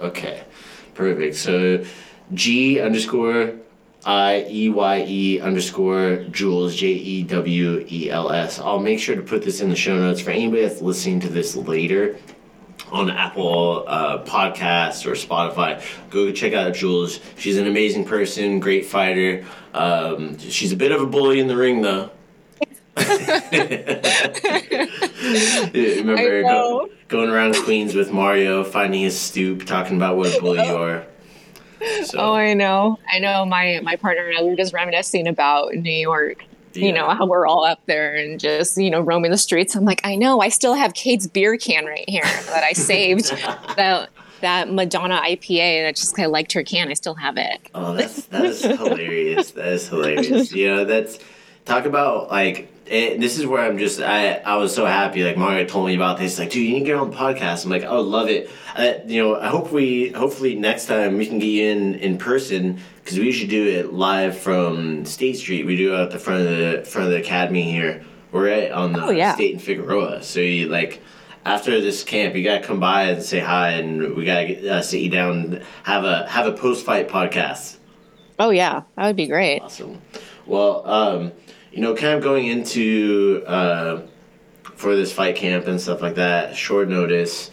Okay, 0.00 0.44
perfect. 0.94 1.36
So 1.36 1.84
G 2.32 2.80
underscore 2.80 3.52
I 4.04 4.46
E 4.48 4.70
Y 4.70 5.04
E 5.06 5.40
underscore 5.40 6.24
Jules 6.30 6.74
J 6.74 6.86
E 6.86 7.22
W 7.24 7.86
E 7.90 8.10
L 8.10 8.32
S. 8.32 8.58
I'll 8.58 8.78
make 8.78 8.98
sure 8.98 9.14
to 9.14 9.22
put 9.22 9.42
this 9.42 9.60
in 9.60 9.68
the 9.68 9.76
show 9.76 9.96
notes 9.96 10.20
for 10.20 10.30
anybody 10.30 10.62
that's 10.62 10.80
listening 10.80 11.20
to 11.20 11.28
this 11.28 11.54
later 11.54 12.16
on 12.90 13.10
Apple 13.10 13.84
uh, 13.86 14.24
Podcasts 14.24 15.06
or 15.06 15.12
Spotify. 15.12 15.82
Go 16.10 16.32
check 16.32 16.54
out 16.54 16.74
Jules. 16.74 17.20
She's 17.36 17.58
an 17.58 17.66
amazing 17.66 18.04
person, 18.04 18.58
great 18.58 18.86
fighter. 18.86 19.44
Um, 19.74 20.38
she's 20.38 20.72
a 20.72 20.76
bit 20.76 20.92
of 20.92 21.00
a 21.00 21.06
bully 21.06 21.40
in 21.40 21.46
the 21.46 21.56
ring, 21.56 21.82
though. 21.82 22.10
Remember 25.98 26.42
go, 26.42 26.88
going 27.08 27.30
around 27.30 27.56
Queens 27.56 27.94
with 27.94 28.12
Mario, 28.12 28.64
finding 28.64 29.02
his 29.02 29.18
stoop, 29.18 29.66
talking 29.66 29.96
about 29.96 30.16
what 30.16 30.36
a 30.36 30.40
bully 30.40 30.66
you 30.66 30.76
are. 30.76 31.06
So, 32.04 32.18
Oh, 32.18 32.34
I 32.34 32.54
know. 32.54 32.98
I 33.10 33.18
know. 33.18 33.44
My 33.46 33.80
my 33.82 33.96
partner 33.96 34.26
and 34.26 34.38
I 34.38 34.42
were 34.42 34.56
just 34.56 34.72
reminiscing 34.74 35.26
about 35.26 35.72
New 35.74 35.90
York. 35.90 36.44
You 36.72 36.92
know 36.92 37.08
how 37.08 37.26
we're 37.26 37.48
all 37.48 37.64
up 37.64 37.80
there 37.86 38.14
and 38.14 38.38
just 38.38 38.76
you 38.76 38.90
know 38.90 39.00
roaming 39.00 39.30
the 39.32 39.38
streets. 39.38 39.74
I'm 39.74 39.84
like, 39.84 40.00
I 40.04 40.14
know. 40.14 40.40
I 40.40 40.50
still 40.50 40.74
have 40.74 40.94
Kate's 40.94 41.26
beer 41.26 41.56
can 41.56 41.84
right 41.84 42.08
here 42.08 42.22
that 42.22 42.62
I 42.62 42.74
saved. 42.74 43.30
that 43.76 44.10
that 44.40 44.72
Madonna 44.72 45.20
IPA, 45.20 45.88
I 45.88 45.92
just 45.92 46.18
I 46.18 46.24
of 46.24 46.30
liked 46.30 46.52
her 46.52 46.62
can. 46.62 46.88
I 46.88 46.94
still 46.94 47.14
have 47.14 47.36
it. 47.38 47.60
Oh, 47.74 47.94
that's 47.94 48.26
that 48.26 48.44
is 48.44 48.62
hilarious. 48.62 49.50
That 49.52 49.68
is 49.68 49.88
hilarious. 49.88 50.52
You 50.52 50.68
know, 50.68 50.84
that's 50.84 51.18
talk 51.64 51.84
about 51.84 52.30
like 52.30 52.68
it, 52.86 53.20
this 53.20 53.38
is 53.38 53.46
where 53.46 53.62
I'm 53.62 53.78
just 53.78 54.00
I 54.00 54.34
I 54.38 54.56
was 54.56 54.74
so 54.74 54.84
happy. 54.86 55.22
Like 55.24 55.36
Mario 55.36 55.64
told 55.64 55.86
me 55.86 55.94
about 55.94 56.18
this. 56.18 56.38
Like, 56.38 56.50
dude, 56.50 56.66
you 56.66 56.72
need 56.74 56.80
to 56.80 56.84
get 56.86 56.96
on 56.96 57.10
the 57.10 57.16
podcast. 57.16 57.64
I'm 57.64 57.70
like, 57.70 57.84
oh, 57.84 58.00
love 58.00 58.28
it. 58.28 58.50
I, 58.74 59.00
you 59.06 59.22
know, 59.22 59.36
I 59.40 59.48
hope 59.48 59.72
we 59.72 60.08
hopefully 60.10 60.54
next 60.56 60.86
time 60.86 61.16
we 61.18 61.26
can 61.26 61.38
get 61.38 61.46
you 61.46 61.68
in 61.70 61.94
in 61.96 62.18
person 62.18 62.80
because 63.02 63.18
we 63.18 63.24
usually 63.26 63.48
do 63.48 63.66
it 63.66 63.92
live 63.92 64.36
from 64.38 65.04
State 65.04 65.36
Street. 65.36 65.66
We 65.66 65.76
do 65.76 65.94
it 65.94 65.98
at 66.00 66.10
the 66.10 66.18
front 66.18 66.40
of 66.42 66.48
the 66.48 66.84
front 66.90 67.06
of 67.06 67.12
the 67.12 67.20
academy 67.20 67.62
here. 67.62 68.04
We're 68.32 68.48
at 68.48 68.72
on 68.72 68.92
the 68.92 69.04
Oh, 69.04 69.10
yeah. 69.10 69.34
State 69.34 69.54
and 69.54 69.62
Figueroa. 69.62 70.22
So 70.22 70.40
you 70.40 70.68
like. 70.68 71.02
After 71.42 71.80
this 71.80 72.04
camp, 72.04 72.34
you 72.36 72.44
gotta 72.44 72.62
come 72.62 72.80
by 72.80 73.04
and 73.04 73.22
say 73.22 73.38
hi, 73.38 73.70
and 73.70 74.14
we 74.14 74.26
gotta 74.26 74.46
get, 74.46 74.62
uh, 74.66 74.82
sit 74.82 75.00
you 75.00 75.08
down, 75.08 75.62
have 75.84 76.04
a 76.04 76.26
have 76.28 76.46
a 76.46 76.52
post 76.52 76.84
fight 76.84 77.08
podcast. 77.08 77.78
Oh 78.38 78.50
yeah, 78.50 78.82
that 78.94 79.06
would 79.06 79.16
be 79.16 79.26
great. 79.26 79.60
Awesome. 79.62 80.02
Well, 80.44 80.86
um, 80.86 81.32
you 81.72 81.80
know, 81.80 81.94
kind 81.94 82.14
of 82.14 82.22
going 82.22 82.46
into 82.46 83.44
uh, 83.46 84.02
for 84.74 84.96
this 84.96 85.12
fight 85.12 85.36
camp 85.36 85.66
and 85.66 85.80
stuff 85.80 86.02
like 86.02 86.16
that, 86.16 86.56
short 86.56 86.88
notice, 86.88 87.50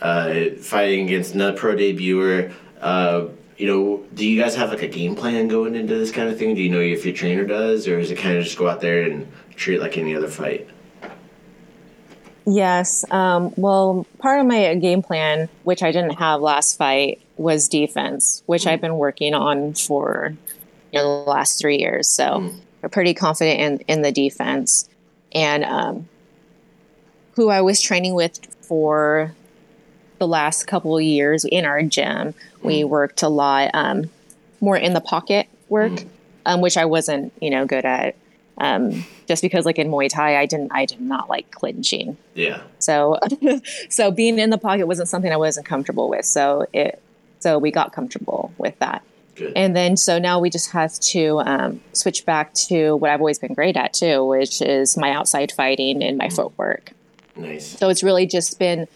uh, 0.00 0.50
fighting 0.60 1.06
against 1.06 1.34
another 1.34 1.56
pro 1.56 1.74
debuter. 1.74 2.52
Uh, 2.80 3.26
you 3.56 3.66
know, 3.66 4.04
do 4.14 4.26
you 4.26 4.40
guys 4.40 4.54
have 4.54 4.68
like 4.68 4.82
a 4.82 4.88
game 4.88 5.14
plan 5.14 5.48
going 5.48 5.74
into 5.74 5.96
this 5.96 6.10
kind 6.10 6.28
of 6.28 6.38
thing? 6.38 6.54
Do 6.54 6.62
you 6.62 6.68
know 6.68 6.80
if 6.80 7.06
your 7.06 7.14
trainer 7.14 7.44
does, 7.44 7.88
or 7.88 7.98
is 7.98 8.10
it 8.10 8.18
kind 8.18 8.36
of 8.36 8.44
just 8.44 8.58
go 8.58 8.68
out 8.68 8.80
there 8.80 9.02
and 9.02 9.26
treat 9.54 9.76
it 9.76 9.80
like 9.80 9.96
any 9.96 10.14
other 10.14 10.28
fight? 10.28 10.68
Yes. 12.46 13.04
Um, 13.10 13.52
well, 13.56 14.06
part 14.18 14.40
of 14.40 14.46
my 14.46 14.74
game 14.76 15.02
plan, 15.02 15.48
which 15.64 15.82
I 15.82 15.90
didn't 15.90 16.18
have 16.18 16.40
last 16.40 16.76
fight, 16.76 17.20
was 17.36 17.68
defense, 17.68 18.42
which 18.46 18.66
I've 18.66 18.80
been 18.80 18.98
working 18.98 19.34
on 19.34 19.74
for 19.74 20.36
you 20.92 21.00
know, 21.00 21.24
the 21.24 21.30
last 21.30 21.58
three 21.58 21.78
years. 21.78 22.08
So 22.08 22.24
I'm 22.24 22.62
pretty 22.88 23.14
confident 23.14 23.60
in, 23.60 23.78
in 23.88 24.02
the 24.02 24.12
defense. 24.12 24.88
And 25.32 25.64
um, 25.64 26.08
who 27.34 27.48
I 27.48 27.60
was 27.60 27.80
training 27.80 28.14
with 28.14 28.38
for 28.62 29.34
the 30.18 30.26
last 30.26 30.66
couple 30.66 30.96
of 30.96 31.02
years 31.02 31.44
in 31.44 31.64
our 31.64 31.82
gym, 31.82 32.34
we 32.62 32.84
worked 32.84 33.22
a 33.22 33.28
lot 33.28 33.70
um, 33.74 34.10
more 34.60 34.76
in 34.76 34.94
the 34.94 35.00
pocket 35.00 35.46
work, 35.68 36.04
um, 36.46 36.60
which 36.60 36.76
I 36.76 36.84
wasn't, 36.86 37.32
you 37.40 37.50
know, 37.50 37.66
good 37.66 37.84
at. 37.84 38.16
Um, 38.58 39.04
just 39.28 39.42
because, 39.42 39.66
like 39.66 39.78
in 39.78 39.88
Muay 39.88 40.08
Thai, 40.08 40.38
I 40.38 40.46
didn't, 40.46 40.72
I 40.72 40.86
did 40.86 41.00
not 41.00 41.28
like 41.28 41.50
clinching. 41.50 42.16
Yeah. 42.34 42.62
So, 42.78 43.18
so 43.90 44.10
being 44.10 44.38
in 44.38 44.48
the 44.48 44.56
pocket 44.56 44.86
wasn't 44.86 45.08
something 45.08 45.30
I 45.30 45.36
wasn't 45.36 45.66
comfortable 45.66 46.08
with. 46.08 46.24
So 46.24 46.66
it, 46.72 47.02
so 47.40 47.58
we 47.58 47.70
got 47.70 47.92
comfortable 47.92 48.52
with 48.56 48.78
that. 48.78 49.02
Good. 49.36 49.52
And 49.54 49.76
then, 49.76 49.96
so 49.96 50.18
now 50.18 50.40
we 50.40 50.50
just 50.50 50.70
have 50.72 50.98
to 51.00 51.40
um, 51.40 51.80
switch 51.92 52.24
back 52.24 52.54
to 52.68 52.96
what 52.96 53.10
I've 53.10 53.20
always 53.20 53.38
been 53.38 53.54
great 53.54 53.76
at 53.76 53.92
too, 53.92 54.24
which 54.24 54.62
is 54.62 54.96
my 54.96 55.12
outside 55.12 55.52
fighting 55.52 56.02
and 56.02 56.16
my 56.16 56.30
footwork. 56.30 56.92
nice. 57.36 57.66
So 57.78 57.90
it's 57.90 58.02
really 58.02 58.26
just 58.26 58.58
been 58.58 58.88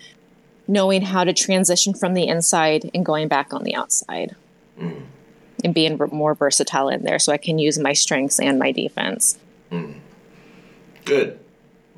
knowing 0.67 1.03
how 1.03 1.25
to 1.25 1.33
transition 1.33 1.95
from 1.95 2.15
the 2.15 2.27
inside 2.27 2.91
and 2.95 3.05
going 3.05 3.29
back 3.29 3.53
on 3.53 3.65
the 3.65 3.75
outside. 3.75 4.35
and 5.63 5.75
being 5.75 5.99
more 6.11 6.35
versatile 6.35 6.89
in 6.89 7.03
there 7.03 7.19
so 7.19 7.33
I 7.33 7.37
can 7.37 7.59
use 7.59 7.79
my 7.79 7.93
strengths 7.93 8.41
and 8.41 8.59
my 8.59 8.73
defense. 8.73 9.39
Mm. 9.71 9.95
Good. 11.05 11.39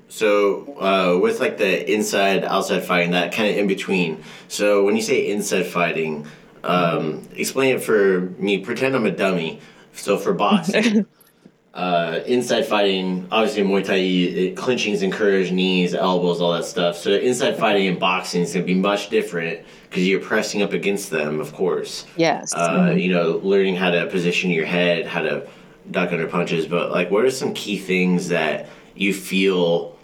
So 0.09 0.76
uh, 0.78 1.18
with 1.18 1.40
like 1.40 1.59
the 1.59 1.90
inside 1.90 2.44
outside 2.44 2.83
fighting, 2.85 3.12
that 3.12 3.33
kind 3.33 3.50
of 3.50 3.57
in 3.57 3.66
between. 3.66 4.22
So 4.48 4.85
when 4.85 4.96
you 4.96 5.02
say 5.02 5.31
inside 5.31 5.66
fighting, 5.66 6.26
um, 6.64 7.29
explain 7.35 7.77
it 7.77 7.83
for 7.83 8.20
me. 8.38 8.59
Pretend 8.59 8.94
I'm 8.94 9.07
a 9.07 9.11
dummy. 9.11 9.61
So 9.94 10.16
for 10.16 10.33
boxing, 10.33 11.07
uh, 11.75 12.20
inside 12.27 12.66
fighting, 12.66 13.29
obviously 13.31 13.62
Muay 13.62 13.85
Thai, 13.85 13.94
it, 13.94 14.57
clinching 14.57 14.94
is 14.94 15.03
encouraged, 15.03 15.53
knees, 15.53 15.94
elbows, 15.94 16.40
all 16.40 16.53
that 16.53 16.64
stuff. 16.64 16.96
So 16.96 17.11
inside 17.11 17.59
fighting 17.59 17.88
and 17.88 17.98
boxing 17.98 18.42
is 18.42 18.55
going 18.55 18.66
to 18.66 18.72
be 18.72 18.79
much 18.79 19.11
different 19.11 19.61
because 19.88 20.07
you're 20.07 20.20
pressing 20.20 20.62
up 20.62 20.72
against 20.72 21.11
them, 21.11 21.40
of 21.40 21.53
course. 21.53 22.07
Yes. 22.16 22.55
Uh, 22.55 22.70
mm-hmm. 22.70 22.98
You 22.98 23.12
know, 23.12 23.40
learning 23.42 23.77
how 23.77 23.90
to 23.90 24.07
position 24.07 24.51
your 24.51 24.66
head, 24.66 25.07
how 25.07 25.22
to 25.22 25.46
duck 25.90 26.12
under 26.12 26.27
punches. 26.27 26.66
But 26.66 26.90
like, 26.90 27.11
what 27.11 27.25
are 27.25 27.31
some 27.31 27.53
key 27.53 27.79
things 27.79 28.29
that 28.29 28.68
you 28.94 29.12
feel 29.12 29.96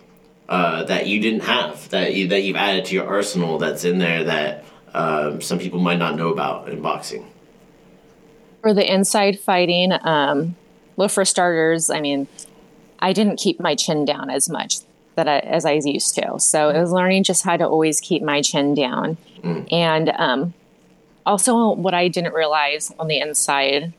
uh, 0.49 0.85
that 0.85 1.07
you 1.07 1.21
didn't 1.21 1.41
have 1.41 1.89
that 1.91 2.15
you 2.15 2.29
that 2.29 2.43
you've 2.43 2.57
added 2.57 2.87
to 2.87 2.95
your 2.95 3.07
arsenal 3.07 3.59
that's 3.59 3.85
in 3.85 3.99
there 3.99 4.25
that 4.25 4.65
um, 4.95 5.41
some 5.41 5.59
people 5.59 5.81
might 5.81 5.99
not 5.99 6.17
know 6.17 6.29
about 6.29 6.69
in 6.69 6.81
boxing? 6.81 7.31
For 8.63 8.75
the 8.75 8.93
inside 8.93 9.39
fighting, 9.39 9.93
um, 10.03 10.57
well, 10.97 11.09
for 11.09 11.25
starters, 11.25 11.91
I 11.91 12.01
mean, 12.01 12.27
I 12.99 13.13
didn't 13.13 13.37
keep 13.37 13.61
my 13.61 13.75
chin 13.75 14.05
down 14.05 14.31
as 14.31 14.49
much 14.49 14.79
that 15.15 15.29
I, 15.29 15.39
as 15.41 15.65
I 15.65 15.73
used 15.73 16.15
to. 16.17 16.39
So 16.39 16.69
it 16.71 16.81
was 16.81 16.93
learning 16.93 17.25
just 17.25 17.45
how 17.45 17.57
to 17.57 17.67
always 17.67 18.01
keep 18.01 18.23
my 18.23 18.43
chin 18.43 18.75
down, 18.75 19.17
mm. 19.43 19.73
and 19.73 20.11
um, 20.11 20.55
also 21.27 21.73
what 21.75 21.95
I 21.95 22.09
didn't 22.09 22.35
realize 22.35 22.93
on 22.99 23.07
the 23.07 23.19
inside 23.19 23.93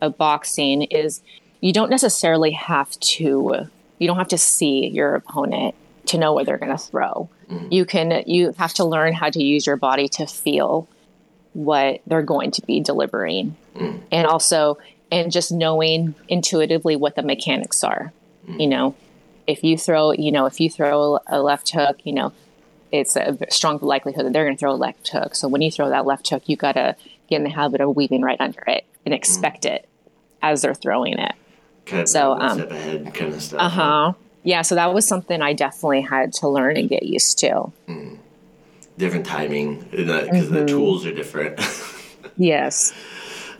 of 0.00 0.18
boxing 0.18 0.82
is 0.82 1.22
you 1.60 1.72
don't 1.72 1.90
necessarily 1.90 2.50
have 2.50 2.98
to 3.00 3.68
you 3.98 4.08
don't 4.08 4.18
have 4.18 4.28
to 4.28 4.38
see 4.38 4.88
your 4.88 5.14
opponent 5.14 5.76
to 6.06 6.18
know 6.18 6.32
what 6.32 6.46
they're 6.46 6.58
going 6.58 6.76
to 6.76 6.82
throw. 6.82 7.28
Mm-hmm. 7.50 7.68
You 7.70 7.84
can 7.84 8.22
you 8.26 8.52
have 8.58 8.74
to 8.74 8.84
learn 8.84 9.12
how 9.12 9.30
to 9.30 9.42
use 9.42 9.66
your 9.66 9.76
body 9.76 10.08
to 10.08 10.26
feel 10.26 10.88
what 11.52 12.00
they're 12.06 12.22
going 12.22 12.50
to 12.52 12.62
be 12.62 12.80
delivering. 12.80 13.56
Mm-hmm. 13.74 13.98
And 14.10 14.26
also 14.26 14.78
and 15.10 15.30
just 15.30 15.52
knowing 15.52 16.14
intuitively 16.28 16.96
what 16.96 17.14
the 17.14 17.22
mechanics 17.22 17.84
are. 17.84 18.12
Mm-hmm. 18.48 18.60
You 18.60 18.66
know, 18.68 18.94
if 19.46 19.62
you 19.62 19.76
throw, 19.76 20.12
you 20.12 20.32
know, 20.32 20.46
if 20.46 20.60
you 20.60 20.70
throw 20.70 21.18
a 21.26 21.40
left 21.40 21.70
hook, 21.70 21.98
you 22.04 22.12
know, 22.12 22.32
it's 22.90 23.16
a 23.16 23.36
strong 23.50 23.78
likelihood 23.80 24.26
that 24.26 24.32
they're 24.32 24.44
going 24.44 24.56
to 24.56 24.60
throw 24.60 24.72
a 24.72 24.74
left 24.74 25.08
hook. 25.08 25.34
So 25.34 25.48
when 25.48 25.62
you 25.62 25.70
throw 25.70 25.88
that 25.90 26.06
left 26.06 26.28
hook, 26.28 26.42
you 26.46 26.56
got 26.56 26.72
to 26.72 26.96
get 27.28 27.36
in 27.36 27.44
the 27.44 27.50
habit 27.50 27.80
of 27.80 27.94
weaving 27.94 28.22
right 28.22 28.40
under 28.40 28.62
it 28.66 28.84
and 29.04 29.14
expect 29.14 29.64
mm-hmm. 29.64 29.76
it 29.76 29.88
as 30.42 30.62
they're 30.62 30.74
throwing 30.74 31.18
it. 31.18 31.34
Kind 31.86 32.02
of 32.02 32.08
so, 32.08 32.32
um, 32.32 32.58
step 32.58 32.70
ahead 32.70 33.14
kind 33.14 33.34
of 33.34 33.42
stuff. 33.42 33.60
Uh 33.60 33.68
huh 33.68 34.12
yeah, 34.44 34.62
so 34.62 34.74
that 34.74 34.92
was 34.92 35.06
something 35.06 35.40
I 35.40 35.52
definitely 35.52 36.02
had 36.02 36.32
to 36.34 36.48
learn 36.48 36.76
and 36.76 36.88
get 36.88 37.04
used 37.04 37.38
to. 37.40 37.72
Mm. 37.88 38.18
Different 38.98 39.26
timing 39.26 39.80
because 39.90 40.46
mm-hmm. 40.46 40.54
the 40.54 40.66
tools 40.66 41.06
are 41.06 41.14
different. 41.14 41.60
yes. 42.36 42.92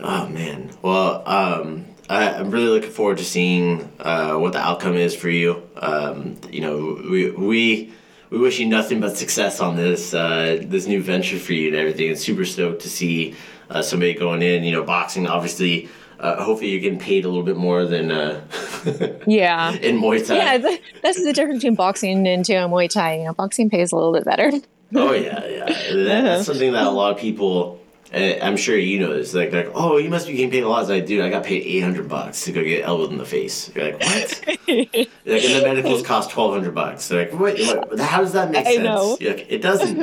Oh 0.00 0.28
man. 0.28 0.70
Well, 0.82 1.22
um, 1.26 1.86
I, 2.08 2.32
am 2.32 2.50
really 2.50 2.68
looking 2.68 2.90
forward 2.90 3.18
to 3.18 3.24
seeing 3.24 3.90
uh, 4.00 4.34
what 4.34 4.52
the 4.52 4.58
outcome 4.58 4.96
is 4.96 5.14
for 5.14 5.30
you. 5.30 5.62
Um, 5.76 6.38
you 6.50 6.60
know, 6.60 7.00
we 7.10 7.30
we 7.30 7.92
we 8.30 8.38
wish 8.38 8.58
you 8.58 8.66
nothing 8.66 9.00
but 9.00 9.16
success 9.16 9.60
on 9.60 9.76
this 9.76 10.12
uh, 10.12 10.58
this 10.62 10.86
new 10.86 11.02
venture 11.02 11.38
for 11.38 11.52
you 11.52 11.68
and 11.68 11.76
everything. 11.76 12.10
It's 12.10 12.22
super 12.22 12.44
stoked 12.44 12.82
to 12.82 12.90
see 12.90 13.34
uh, 13.70 13.82
somebody 13.82 14.14
going 14.14 14.42
in. 14.42 14.64
You 14.64 14.72
know, 14.72 14.82
boxing 14.82 15.26
obviously 15.26 15.88
uh, 16.22 16.42
hopefully 16.42 16.70
you're 16.70 16.80
getting 16.80 17.00
paid 17.00 17.24
a 17.24 17.28
little 17.28 17.42
bit 17.42 17.56
more 17.56 17.85
than 17.85 18.12
uh, 18.12 18.40
yeah 19.26 19.72
in 19.72 20.00
Muay 20.00 20.26
Thai. 20.26 20.37
Yeah, 20.37 20.76
that's 21.02 21.22
the 21.22 21.32
difference 21.32 21.62
between 21.62 21.74
boxing 21.74 22.26
and 22.28 22.44
to 22.44 22.52
Muay 22.52 22.88
Thai. 22.88 23.18
You 23.18 23.24
know, 23.24 23.35
boxing 23.35 23.68
pays 23.68 23.90
a 23.92 23.96
little 23.96 24.12
bit 24.12 24.24
better. 24.24 24.52
oh 24.94 25.12
yeah, 25.12 25.44
yeah. 25.44 25.64
That's 25.66 25.90
uh-huh. 25.94 26.42
something 26.44 26.72
that 26.72 26.87
a 26.87 26.90
lot 26.90 27.12
of 27.12 27.18
people. 27.18 27.80
I'm 28.14 28.58
sure 28.58 28.76
you 28.76 29.00
know 29.00 29.14
this. 29.14 29.32
Like, 29.32 29.54
like, 29.54 29.70
oh, 29.74 29.96
you 29.96 30.11
must 30.11 30.26
be 30.26 30.35
getting 30.35 30.50
paid 30.50 30.64
a 30.64 30.68
lot. 30.68 30.82
As 30.82 30.90
I 30.90 31.00
do. 31.00 31.24
I 31.24 31.30
got 31.30 31.44
paid 31.44 31.62
800 31.62 32.11
bucks 32.11 32.44
to 32.44 32.52
go 32.52 32.62
get 32.62 32.85
elbowed 32.85 33.11
in 33.11 33.16
the 33.16 33.24
face. 33.24 33.74
You're 33.74 33.87
like, 33.87 34.00
what? 34.00 34.44
like, 34.68 35.44
and 35.44 35.54
the 35.54 35.62
medicals 35.64 36.02
cost 36.02 36.37
1,200 36.37 36.74
bucks. 36.74 37.08
They're 37.08 37.24
like, 37.24 37.40
wait, 37.40 37.56
wait, 37.56 38.00
how 38.00 38.18
does 38.18 38.35
that 38.35 38.50
make 38.50 38.66
I 38.66 38.74
sense? 38.74 38.85
Know. 38.85 39.16
Like, 39.18 39.46
it 39.50 39.62
doesn't. 39.62 39.98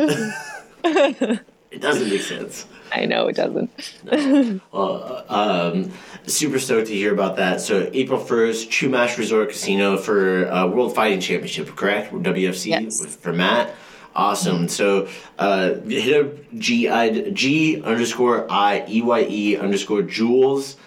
it 0.83 1.81
doesn't 1.81 2.09
make 2.09 2.21
sense. 2.21 2.65
I 2.91 3.05
know 3.05 3.27
it 3.27 3.35
doesn't. 3.35 3.69
no. 4.05 4.59
Well, 4.71 5.25
um, 5.29 5.91
super 6.25 6.59
stoked 6.59 6.87
to 6.87 6.93
hear 6.93 7.13
about 7.13 7.37
that. 7.37 7.61
So 7.61 7.89
April 7.93 8.19
first, 8.19 8.69
Chumash 8.69 9.17
Resort 9.17 9.49
Casino 9.49 9.97
for 9.97 10.49
uh, 10.51 10.67
World 10.67 10.95
Fighting 10.95 11.19
Championship, 11.19 11.75
correct? 11.75 12.11
WFC 12.13 12.67
yes. 12.67 13.01
with, 13.01 13.15
for 13.17 13.33
Matt. 13.33 13.75
Awesome. 14.15 14.67
So 14.67 15.07
uh, 15.37 15.75
hit 15.81 16.25
up 16.25 16.33
G 16.57 16.89
I 16.89 17.29
G 17.29 17.81
underscore 17.81 18.51
I 18.51 18.85
E 18.87 19.01
Y 19.01 19.27
E 19.29 19.57
underscore 19.57 20.01
Jules. 20.01 20.77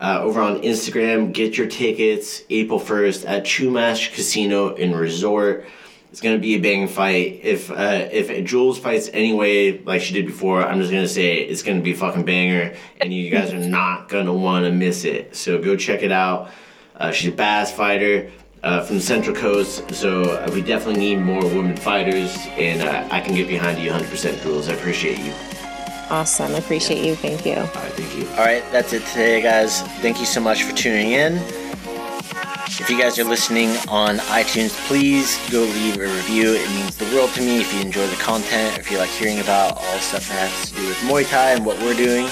Uh, 0.00 0.20
over 0.20 0.40
on 0.40 0.60
Instagram, 0.62 1.32
get 1.32 1.56
your 1.56 1.68
tickets 1.68 2.42
April 2.50 2.80
1st 2.80 3.26
at 3.26 3.44
Chumash 3.44 4.12
Casino 4.12 4.74
and 4.74 4.94
Resort. 4.94 5.64
It's 6.14 6.20
gonna 6.20 6.38
be 6.38 6.54
a 6.54 6.60
banging 6.60 6.86
fight. 6.86 7.40
If 7.42 7.72
uh, 7.72 8.08
if 8.12 8.44
Jules 8.44 8.78
fights 8.78 9.10
anyway 9.12 9.82
like 9.82 10.00
she 10.00 10.14
did 10.14 10.26
before, 10.26 10.64
I'm 10.64 10.78
just 10.78 10.92
gonna 10.92 11.08
say 11.08 11.38
it's 11.38 11.64
gonna 11.64 11.80
be 11.80 11.90
a 11.90 11.96
fucking 11.96 12.24
banger, 12.24 12.76
and 13.00 13.12
you 13.12 13.28
guys 13.30 13.52
are 13.52 13.58
not 13.58 14.08
gonna 14.08 14.32
want 14.32 14.64
to 14.64 14.70
miss 14.70 15.04
it. 15.04 15.34
So 15.34 15.60
go 15.60 15.74
check 15.74 16.04
it 16.04 16.12
out. 16.12 16.52
Uh, 16.94 17.10
she's 17.10 17.32
a 17.32 17.36
bass 17.36 17.72
fighter 17.72 18.30
uh, 18.62 18.84
from 18.84 18.98
the 18.98 19.02
Central 19.02 19.34
Coast, 19.34 19.92
so 19.92 20.22
uh, 20.22 20.48
we 20.54 20.62
definitely 20.62 21.00
need 21.00 21.16
more 21.16 21.42
women 21.42 21.76
fighters, 21.76 22.32
and 22.50 22.82
uh, 22.82 23.08
I 23.12 23.20
can 23.20 23.34
get 23.34 23.48
behind 23.48 23.82
you 23.82 23.90
100%, 23.90 24.40
Jules. 24.40 24.68
I 24.68 24.74
appreciate 24.74 25.18
you. 25.18 25.32
Awesome. 26.10 26.54
I 26.54 26.58
appreciate 26.58 26.98
yeah. 26.98 27.06
you. 27.06 27.16
Thank 27.16 27.44
you. 27.44 27.54
All 27.54 27.64
right. 27.64 27.92
Thank 27.94 28.16
you. 28.16 28.28
All 28.34 28.44
right. 28.44 28.62
That's 28.70 28.92
it 28.92 29.04
today, 29.06 29.42
guys. 29.42 29.82
Thank 29.98 30.20
you 30.20 30.26
so 30.26 30.40
much 30.40 30.62
for 30.62 30.76
tuning 30.76 31.10
in. 31.10 31.63
If 32.66 32.88
you 32.88 32.98
guys 32.98 33.18
are 33.18 33.24
listening 33.24 33.70
on 33.88 34.16
iTunes, 34.18 34.70
please 34.86 35.38
go 35.50 35.60
leave 35.60 35.96
a 35.96 36.00
review. 36.00 36.54
It 36.54 36.68
means 36.70 36.96
the 36.96 37.04
world 37.14 37.30
to 37.34 37.40
me 37.40 37.60
if 37.60 37.72
you 37.74 37.80
enjoy 37.80 38.06
the 38.06 38.16
content, 38.16 38.78
if 38.78 38.90
you 38.90 38.96
like 38.98 39.10
hearing 39.10 39.40
about 39.40 39.76
all 39.76 39.98
stuff 39.98 40.26
that 40.28 40.48
has 40.48 40.70
to 40.70 40.76
do 40.76 40.88
with 40.88 40.96
Muay 40.98 41.28
Thai 41.28 41.52
and 41.52 41.66
what 41.66 41.78
we're 41.80 41.94
doing. 41.94 42.26